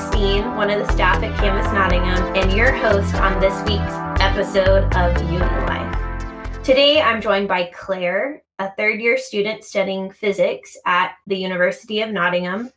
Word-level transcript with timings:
Christine, 0.00 0.56
one 0.56 0.70
of 0.70 0.78
the 0.78 0.90
staff 0.94 1.22
at 1.22 1.38
Canvas 1.38 1.70
Nottingham, 1.74 2.34
and 2.34 2.56
your 2.56 2.72
host 2.72 3.14
on 3.16 3.38
this 3.38 3.52
week's 3.68 4.22
episode 4.22 4.90
of 4.94 5.22
Uni 5.24 5.38
Life. 5.38 6.62
Today, 6.62 7.02
I'm 7.02 7.20
joined 7.20 7.48
by 7.48 7.70
Claire, 7.74 8.42
a 8.58 8.70
third 8.76 8.98
year 8.98 9.18
student 9.18 9.62
studying 9.62 10.10
physics 10.10 10.74
at 10.86 11.16
the 11.26 11.36
University 11.36 12.00
of 12.00 12.08
Nottingham. 12.12 12.72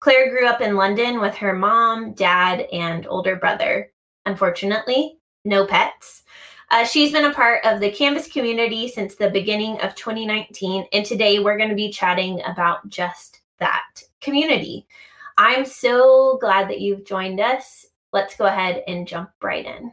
Claire 0.00 0.28
grew 0.28 0.46
up 0.46 0.60
in 0.60 0.76
London 0.76 1.18
with 1.18 1.34
her 1.36 1.54
mom, 1.54 2.12
dad, 2.12 2.66
and 2.70 3.06
older 3.06 3.36
brother. 3.36 3.90
Unfortunately, 4.26 5.18
no 5.46 5.66
pets. 5.66 6.24
Uh, 6.70 6.84
she's 6.84 7.10
been 7.10 7.24
a 7.24 7.32
part 7.32 7.64
of 7.64 7.80
the 7.80 7.90
Canvas 7.90 8.30
community 8.30 8.86
since 8.86 9.14
the 9.14 9.30
beginning 9.30 9.80
of 9.80 9.94
2019, 9.94 10.84
and 10.92 11.06
today 11.06 11.38
we're 11.38 11.56
going 11.56 11.70
to 11.70 11.74
be 11.74 11.90
chatting 11.90 12.42
about 12.44 12.86
just 12.90 13.40
that 13.60 14.02
community. 14.20 14.86
I'm 15.38 15.64
so 15.64 16.38
glad 16.40 16.68
that 16.68 16.80
you've 16.80 17.04
joined 17.04 17.40
us. 17.40 17.86
Let's 18.12 18.36
go 18.36 18.46
ahead 18.46 18.82
and 18.88 19.06
jump 19.06 19.30
right 19.42 19.66
in. 19.66 19.92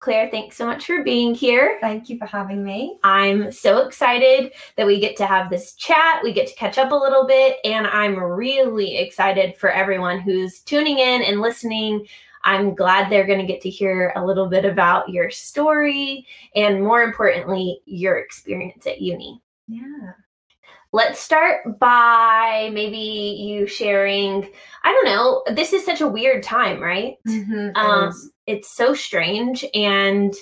Claire, 0.00 0.30
thanks 0.30 0.56
so 0.56 0.64
much 0.64 0.86
for 0.86 1.02
being 1.02 1.34
here. 1.34 1.76
Thank 1.80 2.08
you 2.08 2.18
for 2.18 2.26
having 2.26 2.62
me. 2.62 3.00
I'm 3.02 3.50
so 3.50 3.84
excited 3.84 4.52
that 4.76 4.86
we 4.86 5.00
get 5.00 5.16
to 5.16 5.26
have 5.26 5.50
this 5.50 5.74
chat. 5.74 6.20
We 6.22 6.32
get 6.32 6.46
to 6.46 6.54
catch 6.54 6.78
up 6.78 6.92
a 6.92 6.94
little 6.94 7.26
bit, 7.26 7.56
and 7.64 7.84
I'm 7.84 8.16
really 8.16 8.98
excited 8.98 9.56
for 9.56 9.70
everyone 9.70 10.20
who's 10.20 10.60
tuning 10.60 11.00
in 11.00 11.22
and 11.22 11.40
listening. 11.40 12.06
I'm 12.44 12.76
glad 12.76 13.10
they're 13.10 13.26
going 13.26 13.40
to 13.40 13.52
get 13.52 13.60
to 13.62 13.70
hear 13.70 14.12
a 14.14 14.24
little 14.24 14.46
bit 14.46 14.64
about 14.64 15.08
your 15.08 15.30
story 15.30 16.24
and, 16.54 16.80
more 16.80 17.02
importantly, 17.02 17.80
your 17.84 18.18
experience 18.18 18.86
at 18.86 19.00
uni. 19.00 19.42
Yeah. 19.66 20.12
Let's 20.92 21.20
start 21.20 21.78
by 21.78 22.70
maybe 22.72 22.96
you 22.96 23.66
sharing. 23.66 24.48
I 24.84 24.92
don't 24.92 25.04
know. 25.04 25.42
This 25.54 25.72
is 25.72 25.84
such 25.84 26.00
a 26.00 26.08
weird 26.08 26.42
time, 26.42 26.80
right? 26.80 27.16
Mm-hmm, 27.26 27.76
um, 27.76 28.32
it's 28.46 28.74
so 28.74 28.94
strange, 28.94 29.64
and 29.74 30.34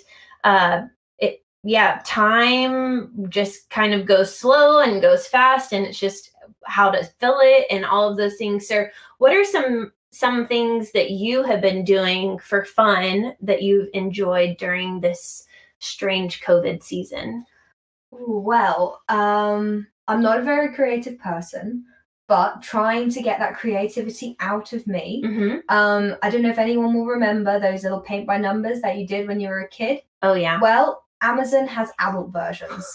uh, 0.44 0.82
it 1.18 1.42
yeah, 1.64 2.00
time 2.04 3.28
just 3.28 3.68
kind 3.70 3.92
of 3.92 4.06
goes 4.06 4.36
slow 4.36 4.80
and 4.80 5.02
goes 5.02 5.26
fast, 5.26 5.72
and 5.72 5.84
it's 5.84 5.98
just 5.98 6.30
how 6.64 6.90
to 6.90 7.04
fill 7.18 7.38
it 7.40 7.66
and 7.70 7.84
all 7.84 8.08
of 8.08 8.16
those 8.16 8.36
things. 8.36 8.68
So, 8.68 8.86
what 9.18 9.34
are 9.34 9.44
some 9.44 9.92
some 10.10 10.46
things 10.46 10.92
that 10.92 11.10
you 11.10 11.42
have 11.42 11.60
been 11.60 11.84
doing 11.84 12.38
for 12.38 12.64
fun 12.64 13.34
that 13.42 13.62
you've 13.62 13.88
enjoyed 13.92 14.56
during 14.58 15.00
this 15.00 15.44
strange 15.80 16.40
COVID 16.40 16.82
season? 16.82 17.44
Well, 18.10 19.02
um, 19.08 19.86
I'm 20.08 20.22
not 20.22 20.38
a 20.38 20.42
very 20.42 20.74
creative 20.74 21.18
person, 21.18 21.84
but 22.28 22.62
trying 22.62 23.10
to 23.10 23.22
get 23.22 23.38
that 23.38 23.56
creativity 23.56 24.36
out 24.40 24.72
of 24.72 24.86
me. 24.86 25.22
Mm-hmm. 25.24 25.58
Um, 25.68 26.16
I 26.22 26.30
don't 26.30 26.42
know 26.42 26.50
if 26.50 26.58
anyone 26.58 26.94
will 26.94 27.06
remember 27.06 27.58
those 27.58 27.82
little 27.82 28.00
paint 28.00 28.26
by 28.26 28.38
numbers 28.38 28.80
that 28.80 28.96
you 28.98 29.06
did 29.06 29.28
when 29.28 29.40
you 29.40 29.48
were 29.48 29.60
a 29.60 29.68
kid. 29.68 30.00
Oh 30.22 30.34
yeah. 30.34 30.58
Well, 30.60 31.04
Amazon 31.22 31.66
has 31.66 31.92
adult 31.98 32.32
versions. 32.32 32.86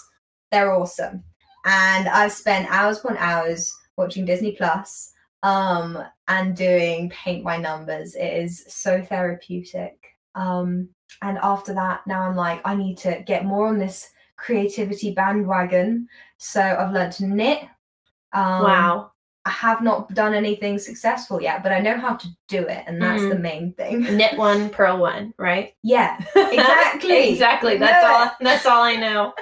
They're 0.52 0.74
awesome. 0.74 1.24
And 1.66 2.08
I've 2.08 2.32
spent 2.32 2.72
hours 2.72 3.00
upon 3.00 3.18
hours 3.18 3.74
watching 3.98 4.26
Disney 4.26 4.54
Plus 4.54 5.14
um 5.44 5.98
and 6.28 6.56
doing 6.56 7.10
paint 7.10 7.44
by 7.44 7.58
numbers. 7.58 8.16
It 8.16 8.44
is 8.44 8.64
so 8.68 9.02
therapeutic. 9.02 9.98
Um 10.36 10.90
and 11.22 11.38
after 11.42 11.74
that 11.74 12.06
now 12.06 12.22
I'm 12.22 12.36
like 12.36 12.62
I 12.66 12.76
need 12.76 12.98
to 13.00 13.24
get 13.26 13.46
more 13.46 13.68
on 13.68 13.80
this 13.80 14.10
creativity 14.42 15.14
bandwagon. 15.14 16.08
So 16.38 16.62
I've 16.62 16.92
learned 16.92 17.14
to 17.14 17.28
knit. 17.28 17.62
Um, 18.34 18.64
wow. 18.64 19.12
I 19.44 19.50
have 19.50 19.82
not 19.82 20.14
done 20.14 20.34
anything 20.36 20.78
successful 20.78 21.42
yet, 21.42 21.64
but 21.64 21.72
I 21.72 21.80
know 21.80 21.98
how 21.98 22.16
to 22.16 22.28
do 22.48 22.60
it, 22.60 22.84
and 22.86 23.02
that's 23.02 23.24
mm. 23.24 23.30
the 23.30 23.40
main 23.40 23.74
thing. 23.74 24.02
Knit 24.18 24.38
one, 24.38 24.70
purl 24.70 25.00
one, 25.00 25.34
right? 25.38 25.74
Yeah, 25.82 26.24
exactly. 26.36 27.32
exactly. 27.32 27.78
That's 27.78 28.06
all. 28.06 28.32
That's 28.40 28.68
all 28.68 28.84
I 28.84 28.98
know. 28.98 29.34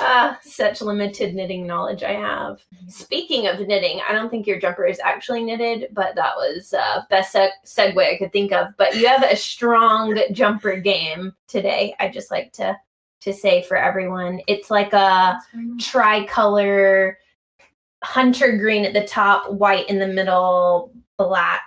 uh, 0.00 0.34
such 0.42 0.82
limited 0.82 1.36
knitting 1.36 1.68
knowledge 1.68 2.02
I 2.02 2.14
have. 2.14 2.64
Speaking 2.88 3.46
of 3.46 3.60
knitting, 3.60 4.00
I 4.08 4.12
don't 4.12 4.28
think 4.28 4.44
your 4.44 4.58
jumper 4.58 4.86
is 4.86 4.98
actually 4.98 5.44
knitted, 5.44 5.90
but 5.92 6.16
that 6.16 6.34
was 6.34 6.74
uh, 6.74 7.02
best 7.08 7.30
se- 7.30 7.52
segue 7.64 7.96
I 7.96 8.18
could 8.18 8.32
think 8.32 8.50
of. 8.50 8.68
But 8.76 8.96
you 8.96 9.06
have 9.06 9.22
a 9.22 9.36
strong 9.36 10.20
jumper 10.32 10.78
game 10.78 11.32
today. 11.46 11.94
I 12.00 12.08
just 12.08 12.32
like 12.32 12.52
to 12.54 12.76
to 13.22 13.32
say 13.32 13.62
for 13.62 13.76
everyone. 13.76 14.40
It's 14.46 14.70
like 14.70 14.92
a 14.92 15.38
tricolor 15.78 17.18
hunter 18.02 18.56
green 18.56 18.84
at 18.84 18.92
the 18.92 19.06
top, 19.06 19.50
white 19.52 19.88
in 19.88 19.98
the 19.98 20.06
middle, 20.06 20.92
black 21.16 21.62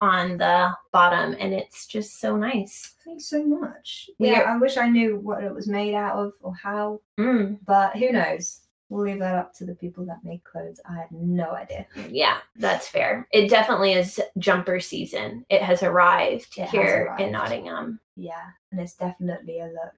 on 0.00 0.36
the 0.36 0.74
bottom, 0.90 1.36
and 1.38 1.54
it's 1.54 1.86
just 1.86 2.20
so 2.20 2.36
nice. 2.36 2.96
Thanks 3.04 3.26
so 3.26 3.44
much. 3.44 4.10
Yeah, 4.18 4.40
I 4.40 4.58
wish 4.58 4.76
I 4.76 4.88
knew 4.88 5.16
what 5.16 5.44
it 5.44 5.54
was 5.54 5.68
made 5.68 5.94
out 5.94 6.16
of 6.16 6.32
or 6.40 6.54
how, 6.54 7.00
mm. 7.18 7.58
but 7.64 7.96
who 7.96 8.10
knows? 8.10 8.60
We'll 8.88 9.04
leave 9.04 9.20
that 9.20 9.36
up 9.36 9.54
to 9.54 9.64
the 9.64 9.76
people 9.76 10.04
that 10.06 10.18
make 10.22 10.44
clothes. 10.44 10.80
I 10.84 10.96
have 10.96 11.12
no 11.12 11.52
idea. 11.52 11.86
Yeah, 12.10 12.38
that's 12.56 12.88
fair. 12.88 13.26
It 13.32 13.48
definitely 13.48 13.94
is 13.94 14.20
jumper 14.36 14.80
season. 14.80 15.46
It 15.48 15.62
has 15.62 15.82
arrived 15.82 16.58
it 16.58 16.68
here 16.68 16.82
has 16.82 17.06
arrived. 17.06 17.20
in 17.22 17.32
Nottingham. 17.32 18.00
Yeah, 18.16 18.44
and 18.70 18.80
it's 18.80 18.94
definitely 18.94 19.60
a 19.60 19.66
look. 19.66 19.94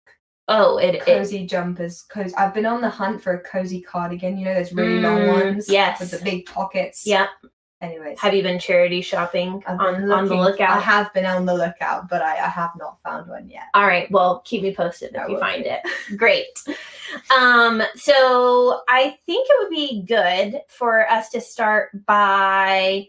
Oh, 0.49 0.77
it 0.79 1.01
cozy 1.01 1.45
it, 1.45 1.49
jumpers. 1.49 2.03
Cozy. 2.03 2.35
I've 2.37 2.53
been 2.53 2.67
on 2.67 2.81
the 2.81 2.91
hunt 2.91 3.23
for 3.23 3.35
a 3.35 3.41
cozy 3.41 3.81
cardigan. 3.81 4.37
You 4.37 4.45
know 4.45 4.55
those 4.55 4.73
really 4.73 5.01
mm, 5.01 5.03
long 5.03 5.29
ones. 5.29 5.69
Yes. 5.69 6.01
With 6.01 6.11
the 6.11 6.25
big 6.25 6.47
pockets. 6.47 7.07
Yeah. 7.07 7.29
Anyways. 7.81 8.19
Have 8.21 8.35
you 8.35 8.43
been 8.43 8.59
charity 8.59 9.03
shopping 9.03 9.63
on, 9.67 9.79
looking, 9.79 10.11
on 10.11 10.29
the 10.29 10.35
lookout? 10.35 10.71
I 10.71 10.81
have 10.81 11.13
been 11.13 11.27
on 11.27 11.45
the 11.45 11.55
lookout, 11.55 12.09
but 12.09 12.23
I, 12.23 12.37
I 12.37 12.49
have 12.49 12.71
not 12.79 12.99
found 13.03 13.29
one 13.29 13.49
yet. 13.49 13.65
All 13.75 13.87
right. 13.87 14.11
Well, 14.11 14.41
keep 14.45 14.63
me 14.63 14.75
posted 14.75 15.15
if 15.15 15.29
you 15.29 15.39
find 15.39 15.67
it. 15.67 15.81
Great. 16.17 16.47
Um, 17.37 17.83
so 17.95 18.81
I 18.89 19.19
think 19.27 19.47
it 19.51 19.57
would 19.61 19.71
be 19.71 20.03
good 20.03 20.61
for 20.69 21.09
us 21.11 21.29
to 21.31 21.41
start 21.41 22.07
by 22.07 23.07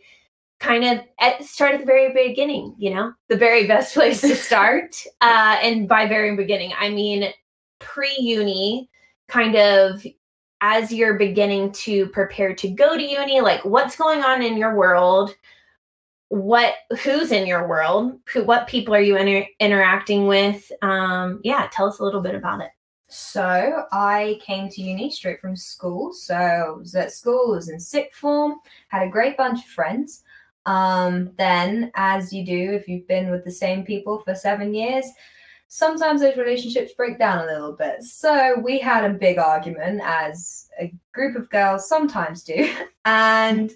kind 0.59 0.83
of 0.83 0.99
at 1.19 1.43
start 1.43 1.73
at 1.73 1.79
the 1.81 1.85
very 1.85 2.13
beginning 2.13 2.73
you 2.77 2.93
know 2.93 3.13
the 3.27 3.35
very 3.35 3.67
best 3.67 3.93
place 3.93 4.21
to 4.21 4.35
start 4.47 4.95
uh 5.21 5.57
and 5.61 5.87
by 5.87 6.07
very 6.07 6.35
beginning 6.35 6.71
i 6.79 6.89
mean 6.89 7.31
pre-uni 7.79 8.89
kind 9.27 9.55
of 9.55 10.05
as 10.61 10.91
you're 10.91 11.15
beginning 11.15 11.71
to 11.71 12.07
prepare 12.07 12.55
to 12.55 12.69
go 12.69 12.97
to 12.97 13.03
uni 13.03 13.41
like 13.41 13.63
what's 13.65 13.95
going 13.95 14.23
on 14.23 14.41
in 14.41 14.57
your 14.57 14.75
world? 14.75 15.35
What 16.29 16.73
who's 17.03 17.31
in 17.31 17.45
your 17.45 17.67
world? 17.67 18.19
Who 18.33 18.43
what 18.43 18.67
people 18.67 18.95
are 18.95 19.01
you 19.01 19.15
inter- 19.15 19.47
interacting 19.59 20.27
with? 20.27 20.71
Um 20.81 21.39
yeah 21.43 21.67
tell 21.71 21.87
us 21.87 21.99
a 21.99 22.03
little 22.03 22.21
bit 22.21 22.35
about 22.35 22.61
it. 22.61 22.71
So 23.07 23.83
i 23.91 24.39
came 24.43 24.67
to 24.69 24.81
uni 24.81 25.11
straight 25.11 25.39
from 25.39 25.55
school. 25.55 26.13
So 26.13 26.35
I 26.35 26.69
was 26.71 26.95
at 26.95 27.11
school 27.11 27.51
was 27.51 27.69
in 27.69 27.79
sixth 27.79 28.19
form 28.19 28.55
had 28.87 29.07
a 29.07 29.11
great 29.11 29.37
bunch 29.37 29.59
of 29.59 29.65
friends 29.65 30.23
um, 30.65 31.31
then, 31.37 31.91
as 31.95 32.33
you 32.33 32.45
do 32.45 32.73
if 32.73 32.87
you've 32.87 33.07
been 33.07 33.29
with 33.29 33.43
the 33.45 33.51
same 33.51 33.83
people 33.83 34.19
for 34.19 34.35
seven 34.35 34.73
years, 34.73 35.05
sometimes 35.67 36.21
those 36.21 36.37
relationships 36.37 36.93
break 36.93 37.19
down 37.19 37.43
a 37.43 37.51
little 37.51 37.73
bit. 37.73 38.03
So, 38.03 38.59
we 38.63 38.79
had 38.79 39.05
a 39.05 39.13
big 39.13 39.37
argument, 39.37 40.01
as 40.03 40.69
a 40.79 40.93
group 41.13 41.35
of 41.35 41.49
girls 41.49 41.87
sometimes 41.87 42.43
do, 42.43 42.69
and 43.05 43.71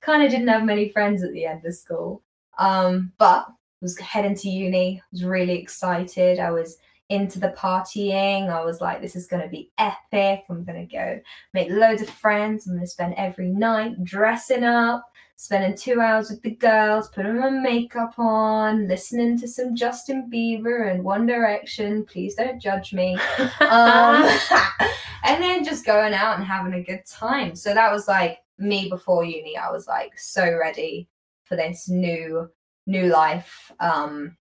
kind 0.00 0.22
of 0.22 0.30
didn't 0.30 0.48
have 0.48 0.64
many 0.64 0.90
friends 0.90 1.22
at 1.22 1.32
the 1.32 1.46
end 1.46 1.64
of 1.64 1.74
school. 1.74 2.22
Um, 2.58 3.12
but 3.18 3.46
was 3.80 3.98
heading 3.98 4.34
to 4.36 4.48
uni, 4.48 5.02
was 5.12 5.24
really 5.24 5.58
excited. 5.58 6.38
I 6.38 6.50
was 6.50 6.76
into 7.08 7.40
the 7.40 7.54
partying. 7.58 8.50
I 8.50 8.64
was 8.64 8.80
like, 8.80 9.02
this 9.02 9.16
is 9.16 9.26
going 9.26 9.42
to 9.42 9.48
be 9.48 9.70
epic. 9.78 10.44
I'm 10.48 10.64
going 10.64 10.86
to 10.86 10.96
go 10.96 11.20
make 11.52 11.68
loads 11.70 12.02
of 12.02 12.08
friends. 12.08 12.66
I'm 12.66 12.74
going 12.74 12.84
to 12.84 12.90
spend 12.90 13.14
every 13.16 13.48
night 13.48 14.02
dressing 14.04 14.64
up 14.64 15.04
spending 15.40 15.74
two 15.74 16.02
hours 16.02 16.28
with 16.28 16.42
the 16.42 16.50
girls, 16.50 17.08
putting 17.08 17.38
my 17.38 17.48
makeup 17.48 18.12
on, 18.18 18.86
listening 18.86 19.40
to 19.40 19.48
some 19.48 19.74
Justin 19.74 20.30
Bieber 20.30 20.90
and 20.92 21.02
One 21.02 21.24
Direction. 21.26 22.04
Please 22.04 22.34
don't 22.34 22.60
judge 22.60 22.92
me. 22.92 23.14
um, 23.60 24.28
and 25.24 25.42
then 25.42 25.64
just 25.64 25.86
going 25.86 26.12
out 26.12 26.36
and 26.36 26.44
having 26.44 26.74
a 26.74 26.82
good 26.82 27.06
time. 27.06 27.56
So 27.56 27.72
that 27.72 27.90
was 27.90 28.06
like 28.06 28.40
me 28.58 28.90
before 28.90 29.24
uni. 29.24 29.56
I 29.56 29.70
was 29.70 29.88
like 29.88 30.18
so 30.18 30.58
ready 30.58 31.08
for 31.44 31.56
this 31.56 31.88
new 31.88 32.50
new 32.86 33.06
life. 33.06 33.72
Um, 33.80 34.36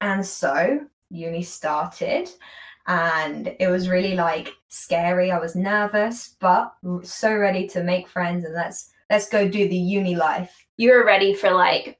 and 0.00 0.24
so 0.24 0.80
uni 1.10 1.42
started 1.42 2.30
and 2.86 3.54
it 3.60 3.68
was 3.68 3.90
really 3.90 4.14
like 4.14 4.48
scary. 4.68 5.30
I 5.30 5.38
was 5.38 5.54
nervous, 5.54 6.36
but 6.40 6.72
so 7.02 7.36
ready 7.36 7.68
to 7.68 7.84
make 7.84 8.08
friends 8.08 8.46
and 8.46 8.54
let's 8.54 8.92
let's 9.10 9.28
go 9.28 9.48
do 9.48 9.68
the 9.68 9.76
uni 9.76 10.14
life. 10.14 10.66
You 10.76 10.92
were 10.92 11.04
ready 11.04 11.34
for 11.34 11.50
like 11.50 11.98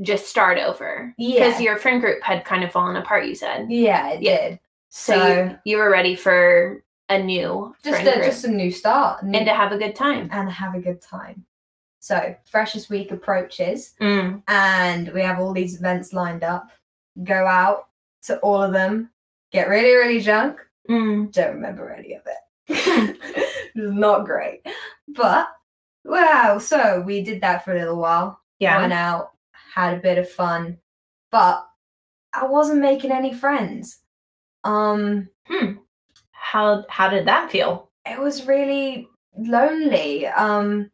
just 0.00 0.26
start 0.26 0.58
over. 0.58 1.14
Yeah. 1.18 1.46
Because 1.46 1.60
your 1.60 1.76
friend 1.76 2.00
group 2.00 2.22
had 2.22 2.44
kind 2.44 2.64
of 2.64 2.72
fallen 2.72 2.96
apart, 2.96 3.26
you 3.26 3.34
said. 3.34 3.70
Yeah, 3.70 4.10
it 4.10 4.22
yeah. 4.22 4.48
did. 4.48 4.60
So, 4.88 5.14
so 5.14 5.26
you, 5.26 5.58
you, 5.64 5.76
were 5.78 5.90
ready 5.90 6.16
for 6.16 6.82
a 7.08 7.22
new 7.22 7.74
just 7.84 8.02
a, 8.02 8.16
just 8.16 8.44
a 8.44 8.50
new 8.50 8.70
start 8.70 9.22
and 9.22 9.32
to 9.32 9.54
have 9.54 9.72
a 9.72 9.78
good 9.78 9.94
time 9.94 10.28
and 10.32 10.50
have 10.50 10.74
a 10.74 10.80
good 10.80 11.00
time. 11.00 11.44
So, 12.00 12.34
freshest 12.44 12.90
week 12.90 13.12
approaches, 13.12 13.94
Mm. 14.00 14.42
and 14.48 15.12
we 15.12 15.22
have 15.22 15.38
all 15.38 15.52
these 15.52 15.78
events 15.78 16.12
lined 16.12 16.42
up. 16.42 16.68
Go 17.22 17.46
out 17.46 17.88
to 18.24 18.38
all 18.40 18.60
of 18.60 18.72
them, 18.72 19.10
get 19.52 19.68
really, 19.68 19.94
really 19.94 20.20
drunk. 20.20 20.58
Mm. 20.90 21.30
Don't 21.30 21.54
remember 21.54 21.90
any 21.90 22.14
of 22.14 22.22
it. 22.26 22.36
it 23.76 23.76
not 23.76 24.24
great. 24.24 24.66
But, 25.08 25.48
wow. 26.04 26.58
So, 26.58 27.00
we 27.06 27.22
did 27.22 27.40
that 27.42 27.64
for 27.64 27.72
a 27.74 27.78
little 27.78 27.96
while. 27.98 28.40
yeah. 28.58 28.80
Went 28.80 28.92
out, 28.92 29.30
had 29.74 29.94
a 29.94 30.00
bit 30.00 30.18
of 30.18 30.30
fun, 30.30 30.78
but 31.30 31.66
I 32.32 32.46
wasn't 32.46 32.80
making 32.80 33.12
any 33.12 33.32
friends. 33.34 33.98
Um, 34.64 35.28
How 36.32 36.84
how 36.88 37.08
did 37.08 37.26
that 37.26 37.50
feel? 37.50 37.90
it 38.04 38.18
was 38.18 38.46
really 38.46 39.08
lonely. 39.36 40.26
Um, 40.26 40.90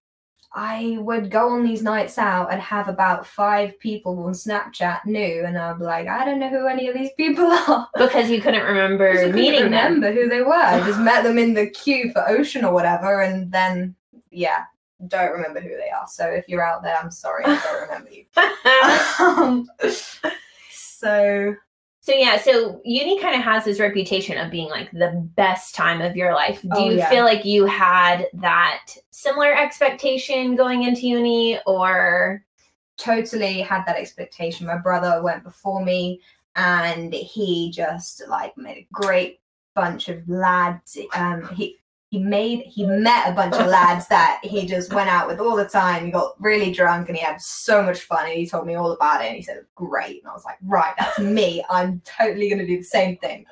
I 0.54 0.96
would 1.00 1.30
go 1.30 1.50
on 1.50 1.62
these 1.64 1.82
nights 1.82 2.18
out 2.18 2.52
and 2.52 2.60
have 2.60 2.88
about 2.88 3.26
five 3.26 3.78
people 3.80 4.18
on 4.24 4.32
Snapchat 4.32 5.04
new, 5.06 5.44
and 5.44 5.56
I'd 5.58 5.78
be 5.78 5.84
like, 5.84 6.06
I 6.08 6.24
don't 6.24 6.38
know 6.40 6.48
who 6.48 6.66
any 6.66 6.88
of 6.88 6.94
these 6.94 7.10
people 7.16 7.44
are. 7.68 7.88
Because 7.96 8.30
you 8.30 8.40
couldn't 8.40 8.64
remember 8.64 9.10
I 9.10 9.16
couldn't 9.16 9.34
meeting 9.34 9.70
them. 9.70 9.94
remember 10.00 10.12
who 10.12 10.28
they 10.28 10.40
were. 10.42 10.52
I 10.54 10.80
just 10.86 11.00
met 11.10 11.22
them 11.24 11.38
in 11.38 11.54
the 11.54 11.68
queue 11.70 12.10
for 12.12 12.28
Ocean 12.28 12.64
or 12.64 12.72
whatever, 12.72 13.20
and 13.22 13.50
then 13.52 13.94
yeah, 14.30 14.64
don't 15.06 15.32
remember 15.32 15.60
who 15.60 15.68
they 15.76 15.90
are. 15.90 16.06
So 16.08 16.26
if 16.26 16.48
you're 16.48 16.64
out 16.66 16.82
there, 16.82 16.96
I'm 16.96 17.10
sorry, 17.10 17.44
I 17.46 17.60
don't 17.62 17.82
remember 17.82 18.10
you. 18.10 18.24
um, 19.24 19.68
so 20.70 21.54
So 22.00 22.12
yeah, 22.14 22.38
so 22.38 22.80
uni 22.84 23.20
kind 23.20 23.36
of 23.36 23.42
has 23.42 23.64
this 23.64 23.80
reputation 23.80 24.38
of 24.38 24.50
being 24.50 24.68
like 24.70 24.90
the 24.92 25.12
best 25.36 25.74
time 25.74 26.00
of 26.00 26.16
your 26.16 26.34
life. 26.34 26.62
Do 26.62 26.68
Oh, 26.72 26.90
you 26.90 26.96
yeah. 26.98 27.10
feel 27.10 27.24
like 27.24 27.44
you 27.44 27.66
had 27.66 28.26
that 28.34 28.86
similar 29.10 29.54
expectation 29.54 30.56
going 30.56 30.84
into 30.84 31.06
uni 31.06 31.60
or 31.66 32.44
totally 32.96 33.60
had 33.60 33.84
that 33.86 33.96
expectation. 33.96 34.66
My 34.66 34.78
brother 34.78 35.22
went 35.22 35.44
before 35.44 35.84
me 35.84 36.20
and 36.56 37.12
he 37.14 37.70
just 37.70 38.22
like 38.28 38.56
made 38.56 38.78
a 38.78 38.88
great 38.92 39.40
bunch 39.74 40.08
of 40.08 40.28
lads. 40.28 40.98
Um 41.14 41.48
he 41.54 41.76
he 42.10 42.18
made 42.18 42.60
he 42.60 42.86
met 42.86 43.28
a 43.30 43.34
bunch 43.34 43.54
of 43.56 43.66
lads 43.66 44.08
that 44.08 44.40
he 44.42 44.64
just 44.66 44.92
went 44.94 45.10
out 45.10 45.28
with 45.28 45.40
all 45.40 45.56
the 45.56 45.66
time. 45.68 46.06
He 46.06 46.10
got 46.10 46.40
really 46.40 46.72
drunk 46.72 47.08
and 47.08 47.16
he 47.18 47.22
had 47.22 47.40
so 47.40 47.82
much 47.82 48.00
fun 48.00 48.24
and 48.26 48.34
he 48.38 48.46
told 48.46 48.66
me 48.66 48.74
all 48.74 48.92
about 48.92 49.22
it 49.22 49.26
and 49.28 49.36
he 49.36 49.42
said 49.42 49.64
great. 49.74 50.22
And 50.22 50.30
I 50.30 50.32
was 50.34 50.44
like, 50.44 50.56
right, 50.64 50.94
that's 50.98 51.18
me. 51.18 51.62
I'm 51.68 52.00
totally 52.04 52.48
gonna 52.48 52.66
do 52.66 52.78
the 52.78 52.82
same 52.82 53.18
thing. 53.18 53.44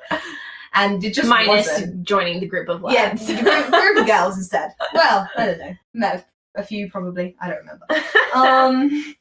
And 0.73 1.03
it 1.03 1.13
just 1.13 1.29
minus 1.29 1.67
wasn't. 1.67 2.03
joining 2.03 2.39
the 2.39 2.47
group 2.47 2.67
of 2.69 2.81
Yeah, 2.89 3.09
lads? 3.09 3.25
group, 3.27 3.41
group 3.71 3.97
of 3.99 4.07
girls 4.07 4.37
instead. 4.41 4.71
Well, 4.93 5.29
I 5.37 5.45
don't 5.45 5.59
know. 5.59 5.73
Met 5.93 6.27
a 6.55 6.63
few 6.63 6.89
probably. 6.89 7.35
I 7.41 7.49
don't 7.49 7.59
remember. 7.59 7.85
Um. 8.35 9.15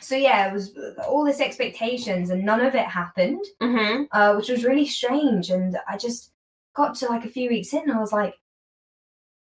So 0.00 0.16
yeah, 0.16 0.48
it 0.48 0.52
was 0.52 0.72
all 1.06 1.24
this 1.24 1.40
expectations, 1.40 2.30
and 2.30 2.42
none 2.44 2.60
of 2.62 2.74
it 2.74 2.86
happened, 2.86 3.44
hmm 3.60 4.04
uh, 4.12 4.34
which 4.34 4.48
was 4.48 4.64
really 4.64 4.86
strange. 4.86 5.50
And 5.50 5.76
I 5.88 5.96
just 5.98 6.32
got 6.74 6.94
to 6.96 7.06
like 7.08 7.24
a 7.24 7.28
few 7.30 7.48
weeks 7.48 7.72
in, 7.72 7.82
and 7.82 7.92
I 7.92 7.98
was 8.00 8.12
like, 8.12 8.34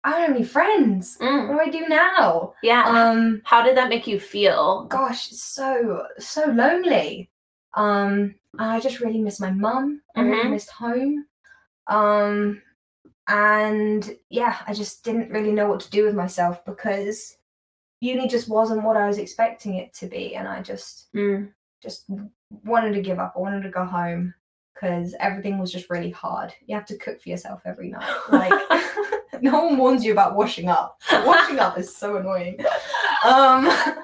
I 0.04 0.12
don't 0.12 0.22
have 0.22 0.36
any 0.36 0.44
friends. 0.44 1.18
What 1.20 1.30
Mm. 1.30 1.48
do 1.54 1.60
I 1.60 1.70
do 1.70 1.88
now? 1.88 2.54
Yeah. 2.62 2.84
Um. 2.86 3.42
How 3.46 3.64
did 3.64 3.78
that 3.78 3.90
make 3.90 4.06
you 4.08 4.20
feel? 4.20 4.86
Gosh, 4.86 5.30
so 5.30 6.06
so 6.20 6.46
lonely. 6.46 7.30
Um. 7.76 8.36
and 8.60 8.72
I 8.72 8.80
just 8.80 9.00
really 9.00 9.22
miss 9.22 9.40
my 9.40 9.50
mum. 9.52 10.02
I 10.16 10.22
really 10.22 10.44
Mhm. 10.44 10.52
missed 10.52 10.70
home. 10.72 11.26
Um. 11.88 12.62
And 13.28 14.18
yeah, 14.30 14.58
I 14.68 14.74
just 14.74 15.04
didn't 15.06 15.32
really 15.32 15.54
know 15.54 15.68
what 15.70 15.80
to 15.82 15.90
do 15.90 16.04
with 16.06 16.14
myself 16.16 16.64
because 16.66 17.38
uni 18.02 18.28
just 18.28 18.50
wasn't 18.50 18.84
what 18.84 18.98
I 18.98 19.08
was 19.08 19.18
expecting 19.18 19.76
it 19.76 19.94
to 19.96 20.08
be, 20.08 20.36
and 20.36 20.48
I 20.48 20.62
just 20.62 21.12
Mm. 21.14 21.54
just 21.82 22.06
wanted 22.66 22.94
to 22.94 23.02
give 23.02 23.20
up. 23.20 23.34
I 23.36 23.40
wanted 23.40 23.64
to 23.64 23.70
go 23.70 23.86
home 23.86 24.34
because 24.84 25.16
everything 25.20 25.58
was 25.60 25.72
just 25.72 25.90
really 25.90 26.10
hard. 26.12 26.54
You 26.66 26.76
have 26.76 26.86
to 26.88 26.98
cook 26.98 27.22
for 27.22 27.30
yourself 27.30 27.62
every 27.66 27.90
night. 27.90 28.10
Like 28.30 28.52
no 29.42 29.64
one 29.64 29.78
warns 29.78 30.04
you 30.04 30.12
about 30.12 30.36
washing 30.36 30.68
up. 30.68 31.02
Washing 31.26 31.58
up 31.60 31.78
is 31.78 31.96
so 31.96 32.18
annoying. 32.18 32.58
Um. 33.26 33.70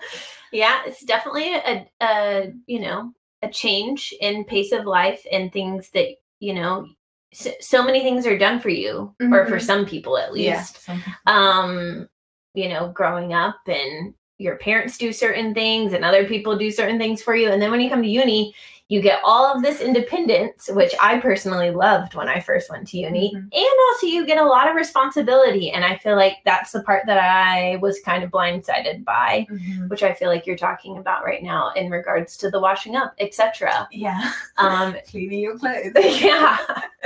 Yeah, 0.52 0.80
it's 0.88 1.04
definitely 1.06 1.54
a, 1.54 1.88
a 2.02 2.52
you 2.66 2.80
know 2.80 3.14
a 3.44 3.50
change 3.50 4.12
in 4.20 4.44
pace 4.46 4.72
of 4.72 4.86
life 4.88 5.24
and 5.31 5.54
things 5.54 5.92
that 5.92 6.08
you 6.40 6.56
know. 6.56 6.88
So, 7.36 7.52
so 7.60 7.84
many 7.84 8.00
things 8.00 8.25
are 8.25 8.36
done 8.36 8.60
for 8.60 8.70
you, 8.70 9.14
or 9.32 9.46
for 9.46 9.58
Mhm. 9.58 9.62
some 9.62 9.86
people 9.86 10.18
at 10.18 10.34
least. 10.34 10.88
Yeah. 10.88 10.98
um 11.28 12.10
you 12.56 12.68
know 12.68 12.92
growing 12.96 13.32
up 13.32 13.58
and 13.68 14.16
your 14.40 14.58
parents 14.58 14.98
do 14.98 15.14
certain 15.14 15.54
things 15.54 15.94
and 15.94 16.04
other 16.04 16.25
people 16.25 16.58
do 16.58 16.72
certain 16.72 16.98
things 16.98 17.22
for 17.22 17.36
you 17.36 17.50
and 17.52 17.62
then 17.62 17.70
when 17.70 17.80
you 17.80 17.90
come 17.92 18.02
to 18.02 18.08
uni 18.10 18.52
you 18.91 19.01
get 19.03 19.21
all 19.24 19.45
of 19.45 19.62
this 19.62 19.81
independence 19.81 20.68
which 20.74 20.94
i 21.00 21.18
personally 21.19 21.69
loved 21.69 22.15
when 22.15 22.27
i 22.27 22.39
first 22.39 22.69
went 22.71 22.88
to 22.88 22.97
uni 22.97 23.31
Mhm. 23.36 23.38
and 23.53 23.80
also 23.91 24.07
you 24.07 24.25
get 24.25 24.39
a 24.39 24.44
lot 24.44 24.68
of 24.68 24.75
responsibility 24.75 25.69
and 25.71 25.86
i 25.86 25.95
feel 25.97 26.15
like 26.15 26.38
that's 26.44 26.71
the 26.71 26.81
part 26.83 27.06
that 27.06 27.19
i 27.19 27.77
was 27.83 28.00
kind 28.01 28.24
of 28.24 28.31
blindsided 28.31 29.03
by 29.06 29.45
Mhm. 29.51 29.89
which 29.89 30.01
i 30.03 30.12
feel 30.13 30.30
like 30.30 30.45
you're 30.47 30.57
talking 30.57 30.97
about 30.97 31.24
right 31.24 31.44
now 31.44 31.71
in 31.75 31.89
regards 31.91 32.36
to 32.38 32.50
the 32.50 32.59
washing 32.59 32.95
up 32.95 33.13
etc 33.19 33.88
Yeah. 33.91 34.31
um 34.57 34.95
Cleaning 35.09 35.39
your 35.39 35.57
clothes. 35.57 35.94
yeah 36.21 36.57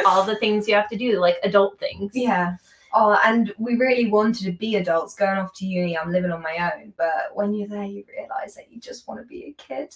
all 0.06 0.24
the 0.24 0.38
things 0.38 0.68
you 0.68 0.76
have 0.76 0.90
to 0.90 0.98
do 0.98 1.20
like 1.20 1.38
adult 1.44 1.80
things 1.80 2.12
Yeah. 2.16 2.56
Oh, 2.96 3.18
and 3.26 3.52
we 3.58 3.76
really 3.76 4.08
wanted 4.12 4.44
to 4.46 4.52
be 4.52 4.76
adults 4.76 5.16
going 5.16 5.40
off 5.40 5.52
to 5.56 5.66
uni. 5.66 5.98
I'm 5.98 6.12
living 6.12 6.30
on 6.30 6.44
my 6.44 6.58
own. 6.72 6.94
But 6.96 7.32
when 7.34 7.52
you're 7.52 7.68
there, 7.68 7.86
you 7.86 8.04
realize 8.16 8.54
that 8.54 8.72
you 8.72 8.80
just 8.80 9.08
want 9.08 9.20
to 9.20 9.26
be 9.26 9.46
a 9.46 9.54
kid. 9.54 9.96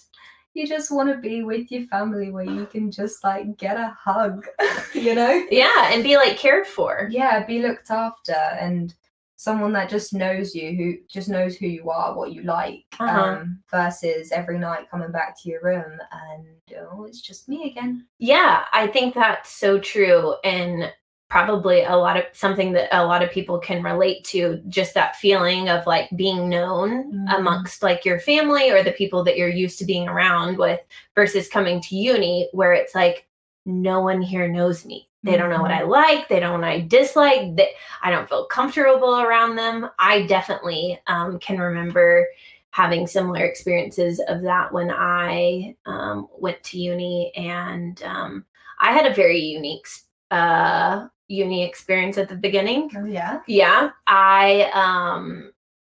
You 0.58 0.66
just 0.66 0.90
want 0.90 1.08
to 1.08 1.18
be 1.18 1.44
with 1.44 1.70
your 1.70 1.86
family 1.86 2.32
where 2.32 2.44
you 2.44 2.66
can 2.66 2.90
just 2.90 3.22
like 3.22 3.56
get 3.58 3.76
a 3.76 3.96
hug, 3.96 4.44
you 4.92 5.14
know? 5.14 5.46
yeah 5.52 5.92
and 5.92 6.02
be 6.02 6.16
like 6.16 6.36
cared 6.36 6.66
for 6.66 7.08
Yeah, 7.12 7.46
be 7.46 7.62
looked 7.62 7.92
after 7.92 8.32
and 8.34 8.92
someone 9.36 9.72
that 9.74 9.88
just 9.88 10.12
knows 10.12 10.56
you, 10.56 10.74
who 10.74 10.94
just 11.08 11.28
knows 11.28 11.54
who 11.54 11.68
you 11.68 11.90
are, 11.90 12.16
what 12.16 12.32
you 12.32 12.42
like, 12.42 12.86
Uh-huh. 12.98 13.36
um, 13.38 13.60
versus 13.70 14.32
every 14.32 14.58
night 14.58 14.90
coming 14.90 15.12
back 15.12 15.40
to 15.40 15.48
your 15.48 15.62
room 15.62 15.96
and 16.10 16.44
oh, 16.90 17.04
it's 17.04 17.20
just 17.20 17.48
me 17.48 17.70
again. 17.70 18.04
Yeah, 18.18 18.64
I 18.72 18.88
think 18.88 19.14
that's 19.14 19.52
so 19.52 19.78
true. 19.78 20.34
And 20.42 20.92
probably 21.28 21.84
a 21.84 21.94
lot 21.94 22.16
of 22.16 22.24
something 22.32 22.72
that 22.72 22.88
a 22.96 23.04
lot 23.04 23.22
of 23.22 23.30
people 23.30 23.58
can 23.58 23.82
relate 23.82 24.24
to 24.24 24.62
just 24.68 24.94
that 24.94 25.16
feeling 25.16 25.68
of 25.68 25.86
like 25.86 26.08
being 26.16 26.48
known 26.48 27.12
Mhm. 27.12 27.38
amongst 27.38 27.82
like 27.82 28.04
your 28.04 28.18
family 28.18 28.70
or 28.70 28.82
the 28.82 28.92
people 28.92 29.22
that 29.24 29.36
you're 29.36 29.48
used 29.48 29.78
to 29.78 29.84
being 29.84 30.08
around 30.08 30.56
with 30.56 30.80
versus 31.14 31.48
coming 31.48 31.80
to 31.82 31.96
uni 31.96 32.48
where 32.52 32.72
it's 32.72 32.94
like 32.94 33.26
no 33.66 34.00
one 34.00 34.22
here 34.22 34.48
knows 34.48 34.86
me. 34.86 35.08
They 35.24 35.36
don't 35.36 35.50
know 35.50 35.60
what 35.60 35.72
i 35.72 35.82
like. 35.82 36.28
They 36.28 36.40
don't 36.40 36.60
know 36.60 36.66
what 36.66 36.76
i 36.76 36.80
dislike. 36.80 37.56
That 37.56 37.68
i 38.02 38.10
don't 38.10 38.28
feel 38.28 38.46
comfortable 38.46 39.20
around 39.20 39.56
them. 39.56 39.90
I 39.98 40.22
definitely 40.26 40.98
um, 41.08 41.38
can 41.40 41.58
remember 41.58 42.26
having 42.70 43.06
similar 43.06 43.44
experiences 43.44 44.20
of 44.28 44.42
that 44.42 44.72
when 44.72 44.90
i 44.90 45.74
um, 45.86 46.28
went 46.38 46.62
to 46.62 46.78
uni 46.78 47.32
and 47.34 48.02
um, 48.02 48.44
i 48.80 48.92
had 48.92 49.06
a 49.06 49.14
very 49.14 49.38
unique 49.40 49.86
uh, 50.30 51.08
uni 51.28 51.64
experience 51.64 52.18
at 52.18 52.28
the 52.28 52.34
beginning 52.34 52.90
Oh 52.96 53.04
yeah. 53.04 53.40
yeah 53.46 53.90
i 54.06 54.70
um 54.74 55.52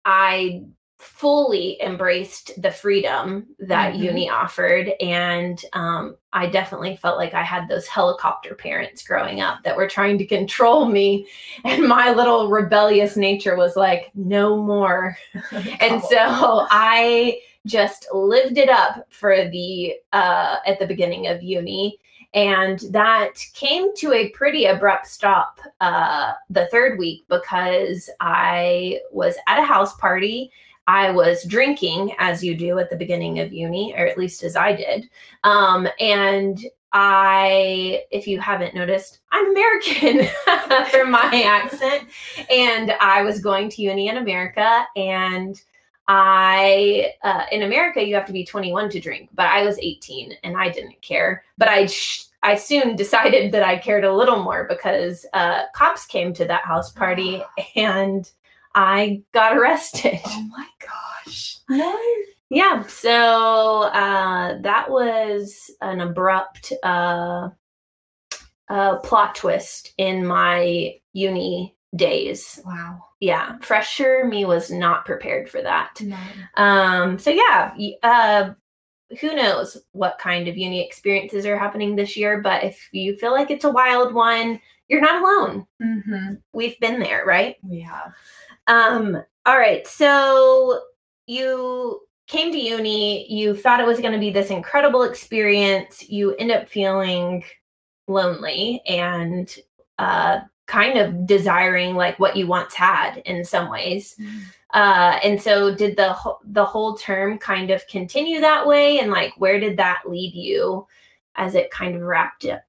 i 0.06 0.62
fully 1.00 1.82
embraced 1.82 2.62
the 2.62 2.70
freedom 2.70 3.48
that 3.58 3.96
Mhm. 3.96 4.00
uni 4.04 4.30
offered 4.30 4.92
and 5.02 5.64
um 5.74 6.16
i 6.32 6.46
definitely 6.46 6.96
felt 6.96 7.18
like 7.18 7.34
i 7.34 7.42
had 7.42 7.68
those 7.68 7.88
helicopter 7.88 8.54
parents 8.54 9.02
growing 9.02 9.42
up 9.42 9.64
that 9.64 9.76
were 9.76 9.88
trying 9.88 10.20
to 10.20 10.26
control 10.28 10.86
me 10.86 11.28
and 11.66 11.88
my 11.88 12.12
little 12.14 12.50
rebellious 12.50 13.18
nature 13.18 13.56
was 13.56 13.76
like 13.76 14.12
no 14.14 14.58
more 14.62 15.18
and 15.80 16.02
so 16.04 16.68
i 16.70 17.40
just 17.66 18.08
lived 18.14 18.58
it 18.58 18.70
up 18.70 19.06
for 19.10 19.50
the 19.50 19.94
uh 20.14 20.58
at 20.66 20.80
the 20.80 20.88
beginning 20.88 21.28
of 21.28 21.44
uni 21.44 21.98
and 22.34 22.80
that 22.92 23.34
came 23.54 23.94
to 23.96 24.14
a 24.14 24.30
pretty 24.30 24.66
abrupt 24.66 25.06
stop 25.06 25.60
uh 25.80 26.34
the 26.50 26.68
third 26.68 26.98
week 26.98 27.24
because 27.30 28.10
i 28.20 29.00
was 29.12 29.36
at 29.48 29.60
a 29.60 29.66
house 29.66 29.96
party 29.98 30.52
i 30.88 31.12
was 31.12 31.46
drinking 31.46 32.14
as 32.18 32.44
you 32.44 32.56
do 32.56 32.80
at 32.80 32.90
the 32.90 32.96
beginning 32.96 33.40
of 33.40 33.54
uni 33.54 33.94
or 33.96 34.08
at 34.08 34.18
least 34.18 34.44
as 34.44 34.56
i 34.56 34.74
did 34.74 35.10
um 35.44 35.88
and 36.00 36.66
I, 36.94 38.04
if 38.12 38.28
you 38.28 38.40
haven't 38.42 38.76
noticed, 38.76 39.20
I'm 39.32 39.50
American 39.52 40.28
from 40.90 41.12
my 41.12 41.44
accent. 41.46 42.10
And 42.50 42.92
I 43.00 43.22
was 43.22 43.40
going 43.40 43.70
to 43.70 43.82
uni 43.82 44.10
in 44.10 44.18
America. 44.18 44.86
And 44.98 45.62
I, 46.08 47.14
uh, 47.24 47.46
in 47.52 47.64
America, 47.64 48.06
you 48.06 48.16
have 48.16 48.26
to 48.26 48.34
be 48.34 48.46
21 48.46 48.90
to 48.90 49.00
drink, 49.00 49.30
but 49.34 49.46
I 49.46 49.64
was 49.64 49.80
18 49.80 50.34
and 50.44 50.58
I 50.58 50.70
didn't 50.70 51.02
care. 51.02 51.44
But 51.58 51.70
I, 51.70 51.86
sh- 51.86 52.26
I 52.44 52.56
soon 52.56 52.96
decided 52.98 53.52
that 53.52 53.64
I 53.64 53.78
cared 53.78 54.04
a 54.04 54.14
little 54.14 54.42
more 54.42 54.66
because 54.68 55.26
uh, 55.34 55.64
cops 55.76 56.06
came 56.06 56.34
to 56.34 56.46
that 56.46 56.66
house 56.66 56.92
party 56.92 57.44
and 57.76 58.30
I 58.76 59.22
got 59.34 59.58
arrested. 59.58 60.20
Oh 60.26 60.48
my 60.50 60.68
gosh. 60.80 61.58
No. 61.70 62.00
Yeah, 62.54 62.86
so 62.86 63.84
uh, 63.84 64.60
that 64.60 64.90
was 64.90 65.72
an 65.80 66.02
abrupt 66.02 66.74
uh, 66.84 67.48
uh, 68.68 68.98
plot 68.98 69.36
twist 69.36 69.94
in 69.98 70.26
my 70.26 70.96
uni 71.14 71.78
days. 71.96 72.60
Wow. 72.66 73.04
Yeah, 73.20 73.58
fresher 73.60 74.26
me 74.26 74.46
was 74.46 74.72
not 74.72 75.06
prepared 75.06 75.50
for 75.50 75.62
that. 75.62 76.00
No. 76.02 76.18
Um, 76.58 77.20
so 77.20 77.30
yeah, 77.30 77.74
uh, 78.04 78.54
who 79.20 79.36
knows 79.36 79.78
what 79.92 80.20
kind 80.20 80.48
of 80.48 80.58
uni 80.58 80.86
experiences 80.86 81.46
are 81.46 81.58
happening 81.58 81.96
this 81.96 82.16
year? 82.16 82.42
But 82.42 82.64
if 82.64 82.90
you 82.92 83.18
feel 83.18 83.32
like 83.32 83.52
it's 83.52 83.66
a 83.66 83.70
wild 83.70 84.14
one, 84.14 84.60
you're 84.88 85.02
not 85.02 85.22
alone. 85.22 85.68
Mm-hmm. 85.82 86.34
We've 86.54 86.80
been 86.80 87.00
there, 87.00 87.26
right? 87.26 87.58
We 87.64 87.82
have. 87.82 88.14
Um, 88.68 89.22
all 89.46 89.58
right. 89.58 89.86
So 89.88 90.82
you 91.28 92.02
came 92.28 92.52
to 92.52 92.58
uni, 92.58 93.32
you 93.32 93.56
thought 93.56 93.80
it 93.80 93.86
was 93.86 94.00
going 94.00 94.14
to 94.14 94.20
be 94.20 94.32
this 94.32 94.50
incredible 94.50 95.04
experience. 95.04 96.10
You 96.10 96.36
end 96.36 96.52
up 96.52 96.70
feeling 96.70 97.44
lonely 98.08 98.82
and 98.88 99.54
uh, 100.00 100.40
kind 100.72 100.98
of 100.98 101.26
desiring 101.26 101.96
like 101.96 102.18
what 102.18 102.38
you 102.38 102.48
once 102.48 102.74
had 102.74 103.18
in 103.26 103.44
some 103.44 103.70
ways. 103.70 104.16
Uh, 104.74 105.20
and 105.22 105.40
so 105.42 105.76
did 105.76 105.98
the 105.98 106.16
the 106.46 106.64
whole 106.64 106.96
term 106.96 107.38
kind 107.38 107.72
of 107.72 107.86
continue 107.88 108.40
that 108.40 108.66
way 108.66 109.00
and 109.00 109.12
like 109.12 109.34
where 109.38 109.60
did 109.60 109.76
that 109.76 110.02
lead 110.08 110.34
you 110.34 110.88
as 111.36 111.56
it 111.56 111.72
kind 111.72 111.94
of 111.94 112.02
wrapped 112.02 112.46
up? 112.46 112.64